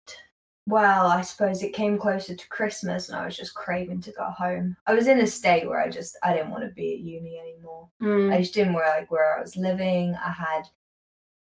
Well, 0.67 1.07
I 1.07 1.21
suppose 1.23 1.63
it 1.63 1.73
came 1.75 1.97
closer 1.97 2.35
to 2.35 2.49
Christmas 2.49 3.09
and 3.09 3.17
I 3.17 3.25
was 3.25 3.37
just 3.37 3.55
craving 3.55 4.01
to 4.03 4.13
go 4.13 4.25
home. 4.31 4.77
I 4.89 4.95
was 4.95 5.07
in 5.07 5.21
a 5.21 5.27
state 5.27 5.69
where 5.69 5.81
I 5.81 5.89
just 5.89 6.17
I 6.25 6.33
didn't 6.33 6.51
want 6.51 6.65
to 6.65 6.75
be 6.75 6.95
at 6.95 7.01
uni 7.01 7.39
anymore. 7.39 7.89
I 8.33 8.39
just 8.39 8.55
didn't 8.55 8.75
where 8.75 8.89
like 8.89 9.13
where 9.13 9.39
I 9.39 9.41
was 9.41 9.57
living. 9.57 10.17
I 10.17 10.33
had 10.33 10.63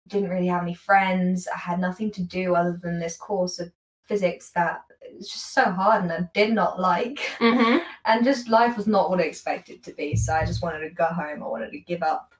didn't 0.09 0.29
really 0.29 0.47
have 0.47 0.63
any 0.63 0.73
friends. 0.73 1.47
I 1.47 1.57
had 1.57 1.79
nothing 1.79 2.11
to 2.11 2.23
do 2.23 2.55
other 2.55 2.77
than 2.83 2.99
this 2.99 3.15
course 3.15 3.59
of 3.59 3.71
physics 4.07 4.49
that 4.55 4.81
was 5.15 5.29
just 5.29 5.53
so 5.53 5.65
hard 5.65 6.03
and 6.03 6.11
I 6.11 6.29
did 6.33 6.53
not 6.53 6.79
like. 6.79 7.19
Mm-hmm. 7.39 7.79
And 8.05 8.23
just 8.23 8.49
life 8.49 8.77
was 8.77 8.87
not 8.87 9.09
what 9.09 9.19
I 9.19 9.23
expected 9.23 9.83
to 9.83 9.93
be. 9.93 10.15
So 10.15 10.33
I 10.33 10.45
just 10.45 10.61
wanted 10.61 10.79
to 10.79 10.89
go 10.89 11.05
home. 11.05 11.43
I 11.43 11.47
wanted 11.47 11.71
to 11.71 11.79
give 11.79 12.03
up 12.03 12.33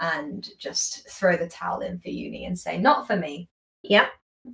and 0.00 0.48
just 0.58 1.08
throw 1.08 1.36
the 1.36 1.48
towel 1.48 1.80
in 1.80 1.98
for 2.00 2.08
uni 2.08 2.46
and 2.46 2.58
say, 2.58 2.78
not 2.78 3.06
for 3.06 3.16
me. 3.16 3.48
Yep. 3.82 4.08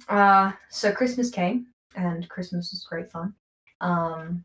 Uh, 0.08 0.52
so 0.68 0.92
Christmas 0.92 1.30
came, 1.30 1.68
and 1.96 2.28
Christmas 2.28 2.70
was 2.70 2.84
great 2.84 3.10
fun. 3.10 3.32
Um, 3.80 4.44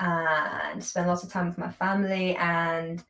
and 0.00 0.82
spent 0.82 1.06
lots 1.06 1.22
of 1.22 1.30
time 1.30 1.46
with 1.46 1.58
my 1.58 1.70
family. 1.70 2.34
And 2.36 3.04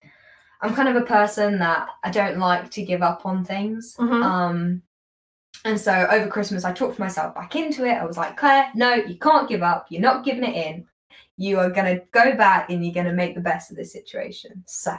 I'm 0.61 0.75
kind 0.75 0.89
of 0.89 0.97
a 0.97 1.07
person 1.07 1.59
that 1.61 1.89
I 2.03 2.11
don't 2.11 2.39
like 2.39 2.71
to 2.73 2.83
give 2.83 3.03
up 3.03 3.25
on 3.25 3.45
things. 3.45 3.97
Mhm. 3.99 4.23
Um, 4.23 4.83
and 5.65 5.81
so 5.81 6.07
over 6.11 6.29
Christmas, 6.29 6.65
I 6.65 6.73
talked 6.73 6.99
myself 6.99 7.35
back 7.35 7.57
into 7.57 7.85
it. 7.85 7.93
I 7.95 8.05
was 8.05 8.17
like, 8.17 8.37
Claire, 8.37 8.71
no, 8.75 8.95
you 8.95 9.17
can't 9.19 9.49
give 9.49 9.63
up. 9.63 9.87
You're 9.91 10.03
not 10.03 10.25
giving 10.25 10.45
it 10.45 10.55
in. 10.55 10.87
You 11.37 11.59
are 11.59 11.71
going 11.71 11.97
to 11.97 12.05
go 12.13 12.37
back 12.37 12.71
and 12.71 12.85
you're 12.85 12.95
going 12.95 13.07
to 13.07 13.13
make 13.13 13.35
the 13.35 13.41
best 13.41 13.71
of 13.71 13.77
this 13.77 13.93
situation. 13.93 14.63
So 14.67 14.95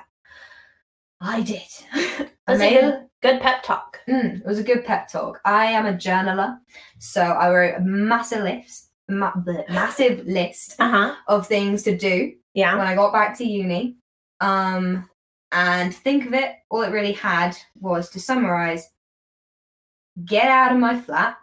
I 1.22 1.42
did. 1.42 1.62
I 1.94 2.28
Was 2.48 2.60
made 2.60 2.78
it 2.78 2.84
a- 2.84 2.88
a 2.98 3.08
good 3.22 3.42
pep 3.42 3.64
talk? 3.64 4.00
Mm, 4.08 4.42
it 4.42 4.46
was 4.46 4.60
a 4.60 4.64
good 4.64 4.86
pep 4.86 5.08
talk. 5.10 5.40
I 5.46 5.66
am 5.66 5.86
a 5.86 5.94
journaler, 5.94 6.58
so 7.00 7.22
I 7.22 7.52
wrote 7.52 7.76
a 7.78 7.82
massive 7.82 8.44
list, 8.44 8.92
ma- 9.10 9.34
bleh, 9.34 9.68
massive 9.70 10.26
list 10.28 10.76
Uh-huh. 10.80 11.16
of 11.28 11.48
things 11.48 11.84
to 11.84 11.98
do 11.98 12.34
Yeah. 12.54 12.76
when 12.78 12.86
I 12.88 12.96
got 12.96 13.14
back 13.14 13.38
to 13.38 13.46
uni. 13.46 13.96
Um, 14.42 15.10
and 15.52 15.96
think 15.96 16.26
of 16.26 16.34
it, 16.34 16.52
all 16.70 16.82
it 16.84 16.92
really 16.92 17.14
had 17.14 17.56
was 17.80 18.10
to 18.12 18.20
summarize: 18.20 18.88
get 20.24 20.48
out 20.48 20.72
of 20.72 20.80
my 20.80 21.00
flat, 21.00 21.38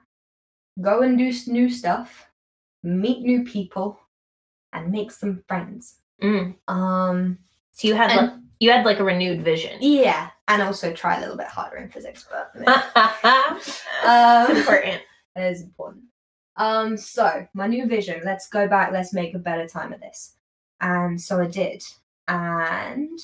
go 0.81 1.03
and 1.03 1.19
do 1.19 1.31
new 1.49 1.69
stuff, 1.69 2.27
meet 2.83 3.21
new 3.23 3.45
people, 3.45 3.99
and 4.73 4.91
make 4.91 5.11
some 5.11 5.43
friends. 5.47 5.97
Mm. 6.23 6.55
Um, 6.69 7.39
So 7.73 7.89
you 7.89 7.95
had 7.95 8.11
And- 8.11 8.21
like 8.31 8.39
you 8.61 8.71
had 8.71 8.85
like 8.87 9.01
a 9.01 9.05
renewed 9.05 9.43
vision. 9.43 9.77
yeah, 9.81 10.31
and 10.47 10.63
also 10.63 10.93
try 10.93 11.17
a 11.17 11.21
little 11.21 11.37
bit 11.37 11.49
harder 11.49 11.77
in 11.79 11.89
physics, 11.91 12.27
but 12.31 12.53
um, 14.05 14.57
important. 14.57 15.03
It 15.37 15.45
is 15.51 15.63
important. 15.63 16.05
Um, 16.57 16.97
so 16.99 17.47
my 17.55 17.67
new 17.67 17.87
vision, 17.87 18.21
let's 18.23 18.49
go 18.49 18.69
back, 18.69 18.93
let's 18.93 19.15
make 19.15 19.35
a 19.35 19.39
better 19.39 19.67
time 19.67 19.95
of 19.95 20.01
this. 20.01 20.35
And 20.83 21.19
so 21.19 21.41
I 21.41 21.47
did. 21.47 21.83
And 22.29 23.19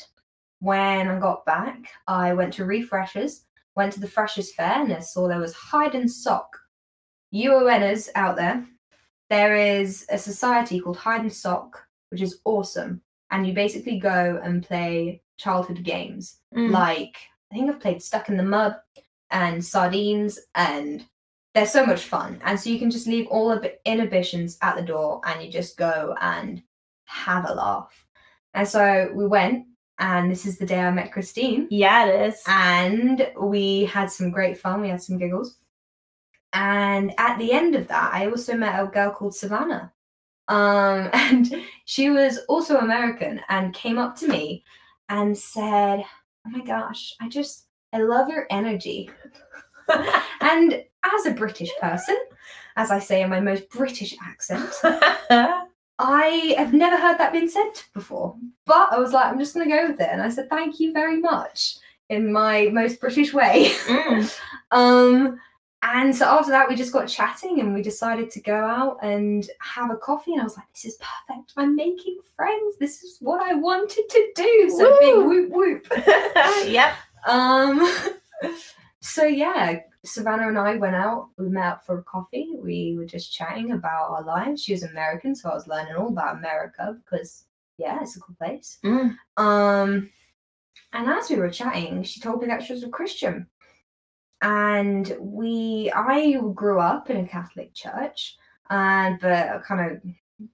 when 0.60 1.06
I 1.08 1.18
got 1.20 1.44
back, 1.44 1.76
I 2.06 2.32
went 2.32 2.54
to 2.54 2.64
refreshers, 2.64 3.44
went 3.78 3.94
to 3.94 4.00
the 4.00 4.08
freshers 4.16 4.52
fair, 4.52 4.82
and 4.82 4.92
I 4.92 4.98
saw 4.98 5.26
there 5.26 5.38
was 5.40 5.54
hide 5.54 5.94
and 5.94 6.10
sock. 6.10 6.50
You 7.30 7.52
UONers 7.52 8.08
out 8.14 8.36
there, 8.36 8.66
there 9.30 9.54
is 9.54 10.04
a 10.10 10.18
society 10.18 10.80
called 10.80 10.96
Hide 10.96 11.20
and 11.22 11.32
Sock, 11.32 11.82
which 12.10 12.20
is 12.20 12.40
awesome. 12.44 13.00
And 13.30 13.46
you 13.46 13.52
basically 13.54 13.98
go 13.98 14.40
and 14.42 14.66
play 14.66 15.22
childhood 15.38 15.82
games 15.84 16.40
Mm. 16.54 16.70
like 16.70 17.16
I 17.50 17.54
think 17.54 17.70
I've 17.70 17.80
played 17.80 18.02
Stuck 18.02 18.28
in 18.28 18.36
the 18.36 18.42
Mud 18.42 18.76
and 19.30 19.64
Sardines, 19.64 20.38
and 20.54 21.04
they're 21.54 21.66
so 21.66 21.84
much 21.86 22.04
fun. 22.04 22.40
And 22.44 22.58
so 22.58 22.70
you 22.70 22.78
can 22.78 22.90
just 22.90 23.06
leave 23.06 23.26
all 23.28 23.50
of 23.50 23.62
the 23.62 23.72
inhibitions 23.90 24.58
at 24.60 24.76
the 24.76 24.82
door 24.82 25.20
and 25.26 25.42
you 25.42 25.50
just 25.50 25.76
go 25.76 26.14
and 26.20 26.62
have 27.04 27.48
a 27.48 27.54
laugh. 27.54 28.06
And 28.54 28.66
so 28.66 29.10
we 29.14 29.26
went, 29.26 29.66
and 29.98 30.30
this 30.30 30.46
is 30.46 30.58
the 30.58 30.66
day 30.66 30.80
I 30.80 30.90
met 30.90 31.12
Christine, 31.12 31.66
yeah, 31.70 32.06
it 32.06 32.28
is. 32.28 32.42
and 32.46 33.30
we 33.40 33.84
had 33.86 34.10
some 34.10 34.30
great 34.30 34.58
fun. 34.58 34.80
We 34.80 34.88
had 34.88 35.02
some 35.02 35.18
giggles. 35.18 35.58
And 36.52 37.12
at 37.18 37.38
the 37.38 37.52
end 37.52 37.74
of 37.74 37.88
that, 37.88 38.12
I 38.14 38.26
also 38.26 38.56
met 38.56 38.80
a 38.80 38.86
girl 38.86 39.10
called 39.10 39.34
Savannah. 39.34 39.92
Um, 40.48 41.10
and 41.12 41.52
she 41.84 42.10
was 42.10 42.38
also 42.48 42.78
American 42.78 43.40
and 43.48 43.74
came 43.74 43.98
up 43.98 44.16
to 44.16 44.28
me 44.28 44.64
and 45.08 45.36
said, 45.36 46.04
Oh 46.46 46.50
my 46.50 46.64
gosh, 46.64 47.14
I 47.20 47.28
just, 47.28 47.66
I 47.92 47.98
love 47.98 48.28
your 48.28 48.46
energy. 48.50 49.10
and 50.40 50.84
as 51.02 51.26
a 51.26 51.32
British 51.32 51.70
person, 51.80 52.16
as 52.76 52.90
I 52.90 52.98
say 52.98 53.22
in 53.22 53.30
my 53.30 53.40
most 53.40 53.68
British 53.70 54.14
accent, 54.22 54.70
I 55.98 56.54
have 56.56 56.72
never 56.72 56.96
heard 56.96 57.18
that 57.18 57.32
being 57.32 57.48
said 57.48 57.72
before. 57.92 58.36
But 58.66 58.92
I 58.92 58.98
was 58.98 59.12
like, 59.12 59.26
I'm 59.26 59.38
just 59.38 59.54
going 59.54 59.68
to 59.68 59.76
go 59.76 59.88
with 59.88 60.00
it. 60.00 60.08
And 60.10 60.22
I 60.22 60.28
said, 60.28 60.48
Thank 60.48 60.80
you 60.80 60.92
very 60.92 61.20
much 61.20 61.76
in 62.08 62.32
my 62.32 62.68
most 62.72 63.00
British 63.00 63.32
way. 63.32 63.70
Mm. 63.86 64.38
Um, 64.70 65.40
and 65.82 66.14
so 66.14 66.26
after 66.26 66.50
that, 66.50 66.68
we 66.68 66.74
just 66.74 66.92
got 66.92 67.08
chatting 67.08 67.60
and 67.60 67.72
we 67.72 67.80
decided 67.80 68.30
to 68.32 68.40
go 68.40 68.54
out 68.54 68.98
and 69.02 69.48
have 69.60 69.90
a 69.90 69.96
coffee. 69.96 70.32
And 70.32 70.42
I 70.42 70.44
was 70.44 70.58
like, 70.58 70.70
this 70.74 70.84
is 70.84 70.98
perfect. 70.98 71.52
I'm 71.56 71.74
making 71.74 72.18
friends. 72.36 72.76
This 72.78 73.02
is 73.02 73.16
what 73.20 73.40
I 73.40 73.54
wanted 73.54 74.08
to 74.08 74.28
do. 74.34 74.70
So 74.76 74.98
big 74.98 75.16
Woo. 75.16 75.48
whoop 75.48 75.50
whoop. 75.50 75.86
yep. 76.66 76.94
Um, 77.26 77.90
so 79.00 79.24
yeah, 79.24 79.80
Savannah 80.04 80.48
and 80.48 80.58
I 80.58 80.76
went 80.76 80.96
out. 80.96 81.28
We 81.36 81.48
met 81.48 81.66
up 81.66 81.86
for 81.86 81.98
a 81.98 82.02
coffee. 82.04 82.54
We 82.56 82.94
were 82.96 83.06
just 83.06 83.32
chatting 83.32 83.72
about 83.72 84.10
our 84.10 84.24
lives. 84.24 84.62
She 84.62 84.72
was 84.72 84.82
American, 84.82 85.34
so 85.34 85.50
I 85.50 85.54
was 85.54 85.68
learning 85.68 85.94
all 85.94 86.08
about 86.08 86.36
America 86.36 86.96
because 87.04 87.44
yeah, 87.78 87.98
it's 88.02 88.16
a 88.16 88.20
cool 88.20 88.36
place. 88.36 88.78
Mm. 88.84 89.16
Um, 89.36 90.10
and 90.92 91.08
as 91.08 91.30
we 91.30 91.36
were 91.36 91.50
chatting, 91.50 92.02
she 92.02 92.20
told 92.20 92.40
me 92.40 92.48
that 92.48 92.62
she 92.62 92.72
was 92.72 92.82
a 92.82 92.88
Christian. 92.88 93.46
And 94.42 95.16
we, 95.20 95.90
I 95.94 96.38
grew 96.54 96.80
up 96.80 97.10
in 97.10 97.24
a 97.24 97.28
Catholic 97.28 97.74
church, 97.74 98.36
and 98.70 99.18
but 99.20 99.32
I 99.32 99.58
kind 99.66 99.92
of 99.92 100.02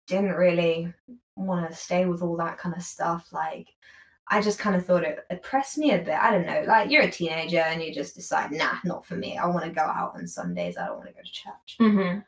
didn't 0.06 0.32
really 0.32 0.92
want 1.36 1.68
to 1.68 1.76
stay 1.76 2.06
with 2.06 2.22
all 2.22 2.36
that 2.38 2.58
kind 2.58 2.74
of 2.74 2.82
stuff. 2.82 3.28
Like, 3.32 3.68
I 4.28 4.40
just 4.40 4.58
kind 4.58 4.74
of 4.74 4.86
thought 4.86 5.04
it 5.04 5.18
oppressed 5.30 5.76
me 5.78 5.92
a 5.92 5.98
bit. 5.98 6.14
I 6.14 6.30
don't 6.30 6.46
know. 6.46 6.64
Like, 6.66 6.90
you're 6.90 7.02
a 7.02 7.10
teenager 7.10 7.58
and 7.58 7.82
you 7.82 7.92
just 7.92 8.14
decide, 8.14 8.52
nah, 8.52 8.76
not 8.84 9.04
for 9.04 9.16
me. 9.16 9.36
I 9.36 9.46
want 9.46 9.64
to 9.64 9.70
go 9.70 9.82
out 9.82 10.14
on 10.14 10.26
Sundays. 10.26 10.76
I 10.76 10.86
don't 10.86 10.96
want 10.96 11.08
to 11.08 11.14
go 11.14 11.20
to 11.22 11.32
church. 11.32 11.76
hmm 11.78 12.18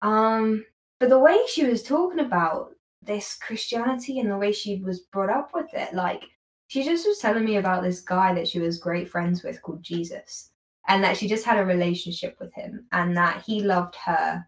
Um, 0.00 0.64
but 0.98 1.08
the 1.08 1.18
way 1.18 1.38
she 1.48 1.66
was 1.66 1.82
talking 1.82 2.20
about 2.20 2.70
this 3.02 3.36
Christianity 3.36 4.20
and 4.20 4.30
the 4.30 4.38
way 4.38 4.52
she 4.52 4.76
was 4.76 5.00
brought 5.00 5.30
up 5.30 5.50
with 5.52 5.72
it, 5.74 5.92
like 5.94 6.24
she 6.68 6.84
just 6.84 7.06
was 7.06 7.18
telling 7.18 7.44
me 7.44 7.56
about 7.56 7.82
this 7.82 8.00
guy 8.00 8.32
that 8.34 8.48
she 8.48 8.58
was 8.60 8.78
great 8.78 9.08
friends 9.08 9.42
with 9.42 9.60
called 9.60 9.82
Jesus, 9.82 10.52
and 10.88 11.04
that 11.04 11.16
she 11.16 11.28
just 11.28 11.44
had 11.44 11.58
a 11.58 11.64
relationship 11.64 12.36
with 12.40 12.52
him, 12.54 12.86
and 12.92 13.16
that 13.16 13.42
he 13.42 13.62
loved 13.62 13.94
her 13.96 14.46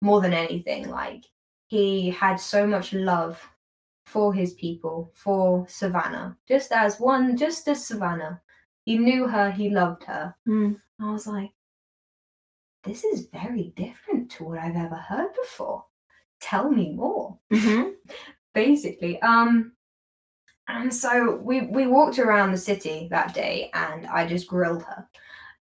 more 0.00 0.20
than 0.20 0.32
anything. 0.32 0.88
Like 0.88 1.24
he 1.68 2.10
had 2.10 2.36
so 2.40 2.66
much 2.66 2.92
love 2.92 3.46
for 4.04 4.32
his 4.34 4.54
people, 4.54 5.10
for 5.14 5.66
Savannah, 5.68 6.36
just 6.48 6.72
as 6.72 7.00
one, 7.00 7.36
just 7.36 7.68
as 7.68 7.86
Savannah. 7.86 8.40
He 8.84 8.98
knew 8.98 9.26
her, 9.28 9.50
he 9.50 9.70
loved 9.70 10.04
her. 10.04 10.34
Mm. 10.48 10.80
I 11.00 11.12
was 11.12 11.26
like, 11.26 11.50
this 12.84 13.04
is 13.04 13.26
very 13.32 13.72
different 13.76 14.30
to 14.32 14.44
what 14.44 14.58
I've 14.58 14.76
ever 14.76 14.96
heard 14.96 15.32
before. 15.40 15.84
Tell 16.40 16.70
me 16.70 16.92
more. 16.94 17.38
hmm 17.52 17.90
Basically, 18.54 19.20
um, 19.22 19.72
And 20.68 20.94
so 20.94 21.36
we 21.36 21.62
we 21.62 21.86
walked 21.86 22.18
around 22.18 22.52
the 22.52 22.58
city 22.58 23.08
that 23.10 23.34
day, 23.34 23.70
and 23.74 24.06
I 24.06 24.26
just 24.26 24.46
grilled 24.46 24.82
her 24.84 25.06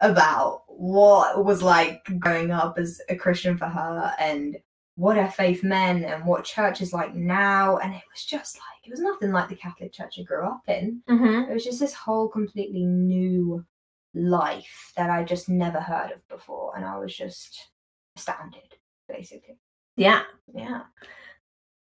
about 0.01 0.63
what 0.67 1.43
was 1.45 1.61
like 1.63 2.03
growing 2.19 2.51
up 2.51 2.77
as 2.77 3.01
a 3.09 3.15
Christian 3.15 3.57
for 3.57 3.67
her, 3.67 4.13
and 4.19 4.57
what 4.99 5.15
her 5.15 5.29
faith 5.29 5.63
meant, 5.63 6.03
and 6.03 6.25
what 6.25 6.43
church 6.43 6.81
is 6.81 6.91
like 6.91 7.15
now. 7.15 7.77
And 7.77 7.93
it 7.93 8.03
was 8.13 8.25
just 8.25 8.57
like 8.57 8.85
it 8.85 8.91
was 8.91 8.99
nothing 8.99 9.31
like 9.31 9.47
the 9.47 9.55
Catholic 9.55 9.93
Church 9.93 10.19
I 10.19 10.23
grew 10.23 10.45
up 10.45 10.61
in. 10.67 11.01
Mm-hmm. 11.09 11.49
It 11.49 11.53
was 11.53 11.63
just 11.63 11.79
this 11.79 11.93
whole 11.93 12.27
completely 12.27 12.85
new 12.85 13.65
life 14.13 14.91
that 14.97 15.09
I 15.09 15.23
just 15.23 15.47
never 15.47 15.79
heard 15.79 16.11
of 16.11 16.27
before, 16.27 16.75
and 16.75 16.85
I 16.85 16.97
was 16.97 17.15
just 17.15 17.69
astounded, 18.17 18.75
basically. 19.07 19.57
Yeah. 19.95 20.23
Yeah. 20.53 20.81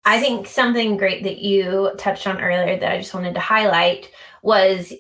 I 0.05 0.21
think 0.21 0.47
something 0.47 0.97
great 0.97 1.25
that 1.25 1.39
you 1.39 1.93
touched 1.99 2.27
on 2.27 2.41
earlier 2.41 2.79
that 2.79 2.93
I 2.93 2.99
just 2.99 3.15
wanted 3.15 3.35
to 3.35 3.41
highlight 3.41 4.11
was 4.43 4.93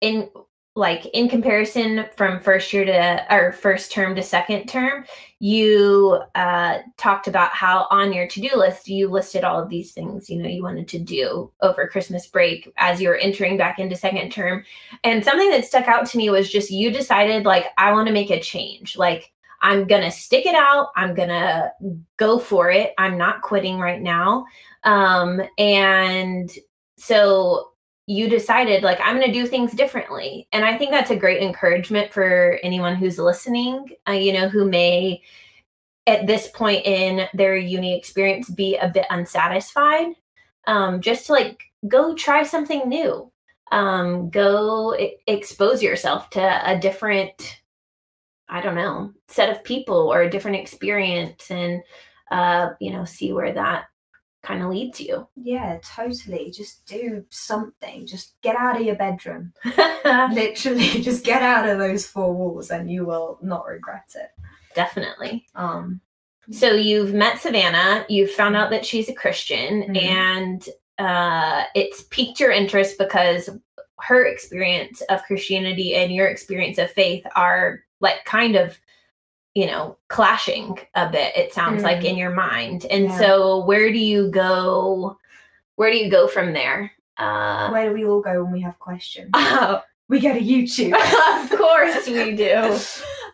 in 0.00 0.30
like 0.78 1.06
in 1.06 1.28
comparison 1.28 2.06
from 2.16 2.40
first 2.40 2.72
year 2.72 2.84
to 2.84 3.34
or 3.34 3.50
first 3.50 3.90
term 3.90 4.14
to 4.14 4.22
second 4.22 4.68
term, 4.68 5.04
you 5.40 6.20
uh, 6.36 6.78
talked 6.96 7.26
about 7.26 7.50
how 7.50 7.88
on 7.90 8.12
your 8.12 8.28
to-do 8.28 8.56
list 8.56 8.88
you 8.88 9.08
listed 9.08 9.42
all 9.42 9.60
of 9.60 9.68
these 9.68 9.92
things 9.92 10.30
you 10.30 10.40
know 10.40 10.48
you 10.48 10.62
wanted 10.62 10.86
to 10.86 10.98
do 10.98 11.50
over 11.62 11.88
Christmas 11.88 12.28
break 12.28 12.72
as 12.78 13.00
you 13.00 13.08
were 13.08 13.16
entering 13.16 13.56
back 13.56 13.80
into 13.80 13.96
second 13.96 14.30
term. 14.30 14.64
And 15.02 15.24
something 15.24 15.50
that 15.50 15.64
stuck 15.64 15.88
out 15.88 16.06
to 16.10 16.16
me 16.16 16.30
was 16.30 16.48
just 16.48 16.70
you 16.70 16.92
decided 16.92 17.44
like 17.44 17.66
I 17.76 17.92
want 17.92 18.06
to 18.06 18.14
make 18.14 18.30
a 18.30 18.40
change. 18.40 18.96
Like 18.96 19.32
I'm 19.60 19.88
going 19.88 20.02
to 20.02 20.12
stick 20.12 20.46
it 20.46 20.54
out. 20.54 20.90
I'm 20.94 21.14
going 21.14 21.30
to 21.30 21.72
go 22.16 22.38
for 22.38 22.70
it. 22.70 22.92
I'm 22.96 23.18
not 23.18 23.42
quitting 23.42 23.80
right 23.80 24.00
now. 24.00 24.46
Um, 24.84 25.42
and 25.58 26.48
so 26.96 27.72
you 28.08 28.26
decided, 28.26 28.82
like, 28.82 28.98
I'm 29.02 29.16
going 29.18 29.30
to 29.30 29.38
do 29.38 29.46
things 29.46 29.72
differently. 29.72 30.48
And 30.50 30.64
I 30.64 30.78
think 30.78 30.90
that's 30.90 31.10
a 31.10 31.16
great 31.16 31.42
encouragement 31.42 32.10
for 32.10 32.58
anyone 32.62 32.96
who's 32.96 33.18
listening, 33.18 33.90
uh, 34.08 34.12
you 34.12 34.32
know, 34.32 34.48
who 34.48 34.66
may 34.66 35.20
at 36.06 36.26
this 36.26 36.48
point 36.48 36.86
in 36.86 37.28
their 37.34 37.54
uni 37.54 37.94
experience 37.94 38.48
be 38.48 38.76
a 38.78 38.88
bit 38.88 39.04
unsatisfied. 39.10 40.14
Um, 40.66 41.02
just 41.02 41.26
to 41.26 41.32
like 41.32 41.62
go 41.86 42.14
try 42.14 42.44
something 42.44 42.88
new. 42.88 43.30
Um, 43.72 44.30
go 44.30 44.96
e- 44.96 45.16
expose 45.26 45.82
yourself 45.82 46.30
to 46.30 46.40
a 46.40 46.78
different 46.78 47.60
I 48.48 48.62
don't 48.62 48.74
know, 48.74 49.12
set 49.28 49.50
of 49.50 49.62
people 49.62 50.10
or 50.10 50.22
a 50.22 50.30
different 50.30 50.56
experience 50.56 51.50
and 51.50 51.82
uh, 52.30 52.70
you 52.80 52.90
know, 52.90 53.04
see 53.04 53.34
where 53.34 53.52
that 53.52 53.84
kind 54.42 54.62
of 54.62 54.70
leads 54.70 54.98
to 54.98 55.04
you. 55.04 55.28
Yeah, 55.36 55.78
totally. 55.82 56.50
Just 56.50 56.86
do 56.86 57.24
something. 57.30 58.06
Just 58.06 58.34
get 58.42 58.56
out 58.56 58.76
of 58.76 58.82
your 58.86 58.94
bedroom. 58.96 59.52
Literally, 60.04 60.88
just 61.02 61.24
get 61.24 61.42
out 61.42 61.68
of 61.68 61.78
those 61.78 62.06
four 62.06 62.32
walls, 62.32 62.70
and 62.70 62.90
you 62.90 63.04
will 63.04 63.38
not 63.42 63.66
regret 63.66 64.10
it. 64.14 64.30
Definitely. 64.74 65.46
Um, 65.54 66.00
So 66.50 66.72
you've 66.72 67.12
met 67.12 67.40
Savannah, 67.40 68.06
you've 68.08 68.30
found 68.30 68.56
out 68.56 68.70
that 68.70 68.86
she's 68.86 69.08
a 69.08 69.14
Christian, 69.14 69.82
Mhm. 69.82 70.02
and 70.02 70.68
uh, 70.98 71.64
it's 71.74 72.04
piqued 72.04 72.40
your 72.40 72.50
interest 72.50 72.96
because 72.98 73.50
her 74.00 74.24
experience 74.26 75.00
of 75.10 75.22
Christianity 75.24 75.94
and 75.94 76.12
your 76.12 76.26
experience 76.28 76.78
of 76.78 76.90
faith 76.92 77.24
are 77.36 77.80
like 78.00 78.24
kind 78.24 78.56
of, 78.56 78.78
you 79.58 79.66
know, 79.66 79.96
clashing 80.06 80.78
a 80.94 81.08
bit. 81.10 81.36
It 81.36 81.52
sounds 81.52 81.82
like 81.82 81.98
Mm. 82.02 82.10
in 82.10 82.16
your 82.16 82.30
mind, 82.30 82.86
and 82.94 83.06
Yeah. 83.06 83.18
so 83.18 83.64
where 83.64 83.90
do 83.90 83.98
you 83.98 84.30
go? 84.30 85.18
Where 85.74 85.90
do 85.90 85.98
you 85.98 86.08
go 86.10 86.28
from 86.28 86.52
there? 86.52 86.92
Uh, 87.16 87.68
where 87.70 87.88
do 87.88 87.92
we 87.94 88.04
all 88.04 88.20
go 88.20 88.44
when 88.44 88.52
we 88.52 88.60
have 88.60 88.78
questions? 88.78 89.30
oh, 89.34 89.82
we 90.08 90.20
go 90.20 90.32
to 90.32 90.40
YouTube. 90.40 90.94
of 91.42 91.58
course 91.58 92.06
we 92.06 92.36
do. 92.36 92.78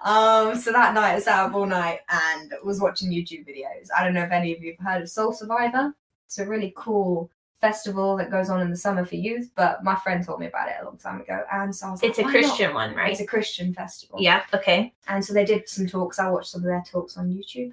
Um, 0.05 0.55
so 0.55 0.71
that 0.71 0.93
night 0.93 1.15
I 1.15 1.19
sat 1.19 1.47
up 1.47 1.55
all 1.55 1.65
night 1.65 2.01
and 2.11 2.53
was 2.63 2.79
watching 2.79 3.11
YouTube 3.11 3.49
videos. 3.49 3.89
I 3.97 4.05
don't 4.05 4.13
know 4.13 4.23
if 4.25 4.31
any 4.33 4.53
of 4.55 4.63
you 4.63 4.75
have 4.79 4.87
heard 4.87 5.03
of 5.05 5.09
Soul 5.09 5.33
Survivor. 5.33 5.95
It's 6.27 6.39
a 6.39 6.45
really 6.47 6.75
cool 6.77 7.31
festival 7.69 8.17
that 8.19 8.31
goes 8.31 8.51
on 8.51 8.61
in 8.61 8.71
the 8.71 8.77
summer 8.77 9.05
for 9.07 9.15
youth, 9.17 9.51
but 9.55 9.83
my 9.83 9.95
friend 9.97 10.25
told 10.25 10.39
me 10.41 10.47
about 10.47 10.69
it 10.69 10.75
a 10.81 10.85
long 10.85 10.99
time 10.99 11.21
ago. 11.21 11.43
And 11.51 11.75
so 11.75 11.87
I 11.87 11.91
was 11.93 12.03
like, 12.03 12.11
It's 12.11 12.19
a 12.19 12.23
"Why 12.23 12.33
not?" 12.33 12.39
Christian 12.43 12.75
one, 12.75 12.95
right? 12.95 13.11
It's 13.13 13.21
a 13.21 13.27
Christian 13.27 13.73
festival. 13.73 14.19
yeah. 14.21 14.43
Okay. 14.53 14.93
And 15.09 15.25
so 15.25 15.33
they 15.33 15.45
did 15.47 15.67
some 15.69 15.87
talks. 15.87 16.19
I 16.19 16.29
watched 16.29 16.51
some 16.51 16.61
of 16.61 16.67
their 16.67 16.83
talks 16.87 17.17
on 17.17 17.31
YouTube. 17.31 17.73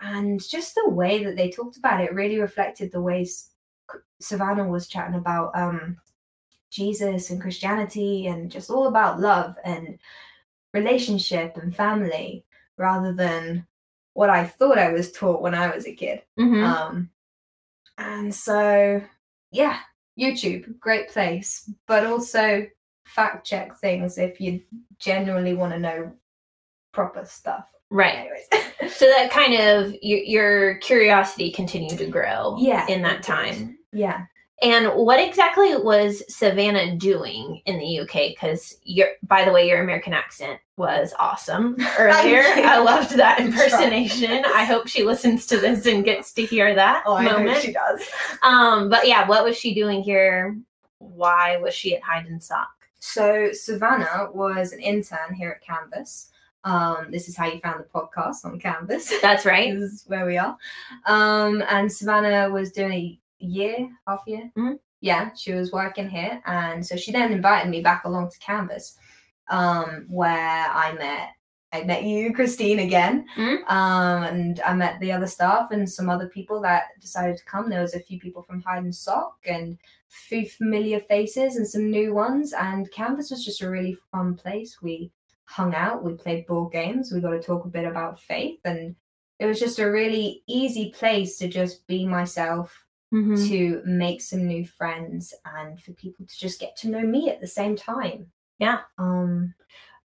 And 0.00 0.40
just 0.54 0.74
the 0.74 0.88
way 0.90 1.24
that 1.24 1.36
they 1.36 1.50
talked 1.50 1.76
about 1.76 2.00
it 2.00 2.14
really 2.14 2.38
reflected 2.38 2.92
the 2.92 3.00
ways 3.00 3.50
Savannah 4.20 4.68
was 4.68 4.86
chatting 4.88 5.16
about 5.16 5.50
um, 5.56 5.96
Jesus 6.70 7.30
and 7.30 7.40
Christianity 7.40 8.28
and 8.28 8.50
just 8.50 8.70
all 8.70 8.86
about 8.86 9.20
love 9.20 9.56
and 9.64 9.98
relationship 10.72 11.56
and 11.56 11.74
family 11.74 12.44
rather 12.76 13.12
than 13.12 13.66
what 14.14 14.30
I 14.30 14.44
thought 14.46 14.78
I 14.78 14.92
was 14.92 15.10
taught 15.12 15.42
when 15.42 15.54
I 15.54 15.74
was 15.74 15.86
a 15.86 15.94
kid. 15.94 16.22
Mhm. 16.38 16.62
Um, 16.64 17.10
and 17.98 18.34
so, 18.34 19.02
yeah, 19.52 19.78
YouTube, 20.18 20.78
great 20.80 21.08
place, 21.08 21.70
but 21.86 22.06
also 22.06 22.66
fact 23.06 23.46
check 23.46 23.76
things 23.78 24.18
if 24.18 24.40
you 24.40 24.60
genuinely 24.98 25.54
want 25.54 25.72
to 25.72 25.78
know 25.78 26.12
proper 26.92 27.24
stuff. 27.24 27.66
right. 28.30 28.64
So 28.90 29.06
that 29.06 29.30
kind 29.30 29.54
of 29.54 29.94
your, 30.02 30.18
your 30.18 30.74
curiosity 30.78 31.52
continued 31.52 31.98
to 31.98 32.06
grow 32.06 32.56
yeah, 32.58 32.86
in 32.88 33.00
that 33.02 33.22
time. 33.22 33.78
Yeah. 33.92 34.24
And 34.62 34.88
what 34.94 35.18
exactly 35.18 35.74
was 35.76 36.22
Savannah 36.32 36.94
doing 36.96 37.60
in 37.66 37.78
the 37.78 37.98
UK? 38.00 38.28
Because 38.30 38.76
your, 38.84 39.08
by 39.24 39.44
the 39.44 39.50
way, 39.50 39.68
your 39.68 39.82
American 39.82 40.12
accent 40.12 40.60
was 40.76 41.12
awesome 41.18 41.76
earlier. 41.98 42.42
I 42.44 42.78
loved 42.78 43.16
that 43.16 43.40
impersonation. 43.40 44.44
I 44.46 44.64
hope 44.72 44.86
she 44.86 45.02
listens 45.02 45.46
to 45.48 45.58
this 45.58 45.84
and 45.86 46.04
gets 46.04 46.32
to 46.34 46.46
hear 46.46 46.76
that 46.76 47.02
Oh, 47.06 47.20
moment. 47.20 47.60
she 47.60 47.72
does. 47.72 48.02
Um, 48.42 48.88
but 48.88 49.08
yeah, 49.08 49.26
what 49.26 49.42
was 49.44 49.58
she 49.58 49.74
doing 49.74 50.00
here? 50.02 50.56
Why 50.98 51.56
was 51.56 51.74
she 51.74 51.96
at 51.96 52.02
Hide 52.02 52.26
and 52.26 52.40
Sock? 52.40 52.70
So 53.00 53.50
Savannah 53.52 54.28
was 54.32 54.72
an 54.72 54.78
intern 54.78 55.34
here 55.34 55.50
at 55.50 55.60
Canvas. 55.60 56.28
Um, 56.62 57.08
this 57.10 57.28
is 57.28 57.36
how 57.36 57.46
you 57.46 57.58
found 57.58 57.80
the 57.80 57.88
podcast 57.88 58.44
on 58.44 58.60
Canvas. 58.60 59.12
That's 59.20 59.44
right. 59.44 59.74
this 59.78 59.90
is 59.90 60.04
where 60.06 60.24
we 60.24 60.38
are. 60.38 60.56
Um, 61.06 61.64
and 61.68 61.90
Savannah 61.90 62.48
was 62.48 62.70
doing 62.70 62.92
a 62.92 63.18
year, 63.42 63.88
half 64.06 64.22
year. 64.26 64.50
Mhm. 64.56 64.78
Yeah, 65.00 65.32
she 65.34 65.52
was 65.52 65.72
working 65.72 66.08
here, 66.08 66.40
and 66.46 66.84
so 66.86 66.96
she 66.96 67.10
then 67.12 67.32
invited 67.32 67.70
me 67.70 67.80
back 67.82 68.04
along 68.04 68.30
to 68.30 68.38
Canvas, 68.38 68.96
um, 69.48 70.06
where 70.08 70.68
I 70.70 70.92
met. 70.92 71.30
I 71.74 71.84
met 71.84 72.04
you, 72.04 72.34
Christine, 72.34 72.80
again, 72.80 73.26
Mhm. 73.36 73.62
um, 73.70 74.22
and 74.24 74.60
I 74.60 74.74
met 74.74 75.00
the 75.00 75.10
other 75.10 75.26
staff 75.26 75.70
and 75.70 75.90
some 75.90 76.10
other 76.10 76.28
people 76.28 76.60
that 76.60 76.88
decided 77.00 77.38
to 77.38 77.44
come. 77.46 77.70
There 77.70 77.80
was 77.80 77.94
a 77.94 78.00
few 78.00 78.20
people 78.20 78.42
from 78.42 78.60
Hide 78.60 78.82
and 78.84 78.94
Sock 78.94 79.38
and 79.46 79.78
few 80.08 80.46
familiar 80.46 81.00
faces 81.00 81.56
and 81.56 81.66
some 81.66 81.90
new 81.90 82.12
ones. 82.12 82.52
And 82.52 82.92
Canvas 82.92 83.30
was 83.30 83.42
just 83.42 83.62
a 83.62 83.70
really 83.70 83.96
fun 84.10 84.34
place. 84.34 84.82
We 84.82 85.10
hung 85.46 85.74
out, 85.74 86.04
we 86.04 86.12
played 86.12 86.46
board 86.46 86.72
games, 86.72 87.10
we 87.10 87.20
got 87.20 87.30
to 87.30 87.42
talk 87.42 87.64
a 87.64 87.68
bit 87.68 87.86
about 87.86 88.20
faith, 88.20 88.60
and 88.66 88.94
it 89.38 89.46
was 89.46 89.58
just 89.58 89.78
a 89.78 89.90
really 89.90 90.42
easy 90.46 90.90
place 90.90 91.38
to 91.38 91.48
just 91.48 91.86
be 91.86 92.06
myself, 92.06 92.84
Mhm. 93.12 93.48
to 93.48 93.82
make 93.84 94.20
some 94.22 94.46
new 94.46 94.66
friends, 94.66 95.34
and 95.44 95.80
for 95.80 95.92
people 95.92 96.24
to 96.26 96.38
just 96.38 96.58
get 96.60 96.76
to 96.78 96.88
know 96.88 97.02
me 97.02 97.28
at 97.30 97.40
the 97.40 97.46
same 97.46 97.76
time. 97.76 98.30
Yeah. 98.58 98.80
Um. 98.98 99.54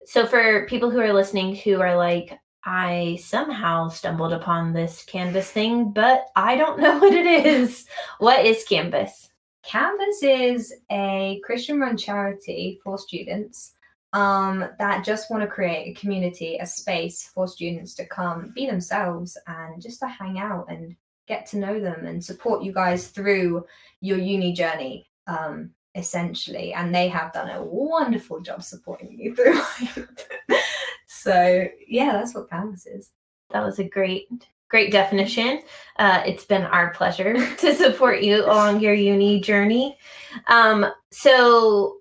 So 0.05 0.25
for 0.25 0.65
people 0.67 0.89
who 0.89 0.99
are 0.99 1.13
listening 1.13 1.55
who 1.55 1.81
are 1.81 1.95
like, 1.97 2.37
I 2.63 3.17
somehow 3.21 3.87
stumbled 3.89 4.33
upon 4.33 4.73
this 4.73 5.03
Canvas 5.05 5.49
thing, 5.51 5.91
but 5.91 6.27
I 6.35 6.55
don't 6.57 6.79
know 6.81 6.99
what 6.99 7.13
it 7.13 7.25
is. 7.25 7.85
What 8.19 8.45
is 8.45 8.63
Canvas? 8.65 9.29
Canvas 9.63 10.23
is 10.23 10.73
a 10.91 11.41
Christian 11.43 11.79
run 11.79 11.97
charity 11.97 12.79
for 12.83 12.97
students 12.97 13.73
um, 14.13 14.69
that 14.79 15.03
just 15.05 15.29
want 15.29 15.43
to 15.43 15.47
create 15.47 15.89
a 15.89 15.99
community, 15.99 16.57
a 16.57 16.65
space 16.65 17.29
for 17.33 17.47
students 17.47 17.93
to 17.95 18.05
come 18.05 18.51
be 18.55 18.65
themselves 18.65 19.37
and 19.47 19.81
just 19.81 19.99
to 19.99 20.07
hang 20.07 20.39
out 20.39 20.65
and 20.69 20.95
get 21.27 21.45
to 21.47 21.57
know 21.57 21.79
them 21.79 22.05
and 22.05 22.23
support 22.23 22.63
you 22.63 22.71
guys 22.71 23.07
through 23.07 23.65
your 24.01 24.17
uni 24.17 24.53
journey, 24.53 25.09
um, 25.27 25.71
essentially. 25.95 26.73
And 26.73 26.93
they 26.93 27.07
have 27.09 27.33
done 27.33 27.49
a 27.49 27.63
wonderful 27.63 28.39
job 28.39 28.63
supporting 28.63 29.11
you 29.17 29.35
through 29.95 30.07
so, 31.27 31.67
yeah, 31.85 32.13
that's 32.13 32.33
what 32.33 32.49
Canvas 32.49 32.85
is. 32.85 33.11
That 33.51 33.65
was 33.65 33.79
a 33.79 33.83
great, 33.83 34.27
great 34.69 34.93
definition. 34.93 35.61
Uh, 35.97 36.23
it's 36.25 36.45
been 36.45 36.63
our 36.63 36.91
pleasure 36.93 37.33
to 37.57 37.75
support 37.75 38.21
you 38.21 38.45
along 38.45 38.79
your 38.79 38.93
uni 38.93 39.41
journey. 39.41 39.97
Um, 40.47 40.85
so 41.11 41.97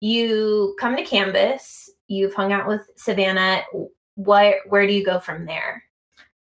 you 0.00 0.76
come 0.80 0.96
to 0.96 1.04
Canvas, 1.04 1.88
you've 2.08 2.34
hung 2.34 2.52
out 2.52 2.66
with 2.66 2.82
Savannah. 2.96 3.62
What, 4.16 4.56
where 4.68 4.88
do 4.88 4.92
you 4.92 5.04
go 5.04 5.20
from 5.20 5.46
there? 5.46 5.83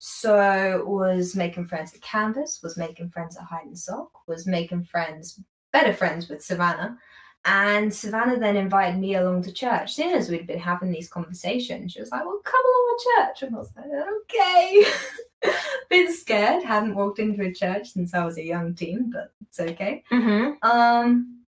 So 0.06 0.84
was 0.86 1.34
making 1.34 1.68
friends 1.68 1.94
at 1.94 2.02
Canvas, 2.02 2.60
was 2.62 2.76
making 2.76 3.10
friends 3.12 3.38
at 3.38 3.44
Hide 3.44 3.68
and 3.68 3.80
Sock, 3.80 4.12
was 4.28 4.46
making 4.46 4.84
friends 4.84 5.40
better 5.72 5.94
friends 5.94 6.28
with 6.28 6.44
Savannah. 6.44 6.98
And 7.46 7.94
Savannah 7.94 8.38
then 8.38 8.58
invited 8.58 9.00
me 9.00 9.16
along 9.16 9.44
to 9.44 9.54
church. 9.54 9.94
Soon 9.94 10.14
as 10.14 10.28
we'd 10.28 10.46
been 10.46 10.60
having 10.60 10.92
these 10.92 11.08
conversations, 11.08 11.94
she 11.94 12.02
was 12.02 12.12
like, 12.12 12.26
Well, 12.26 12.42
come 12.44 12.66
along 12.66 12.98
to 12.98 13.06
church. 13.16 13.44
And 13.44 13.56
I 13.56 13.60
was 13.60 13.72
like, 13.78 13.86
Okay. 14.14 15.54
Been 15.90 16.14
scared. 16.14 16.64
Hadn't 16.64 16.96
walked 16.96 17.20
into 17.20 17.42
a 17.42 17.54
church 17.54 17.94
since 17.94 18.14
I 18.14 18.26
was 18.26 18.38
a 18.38 18.44
young 18.44 18.76
teen, 18.76 19.10
but 19.10 19.32
it's 19.48 19.62
okay. 19.62 20.04
Mm-hmm. 20.12 20.70
Um, 20.70 21.46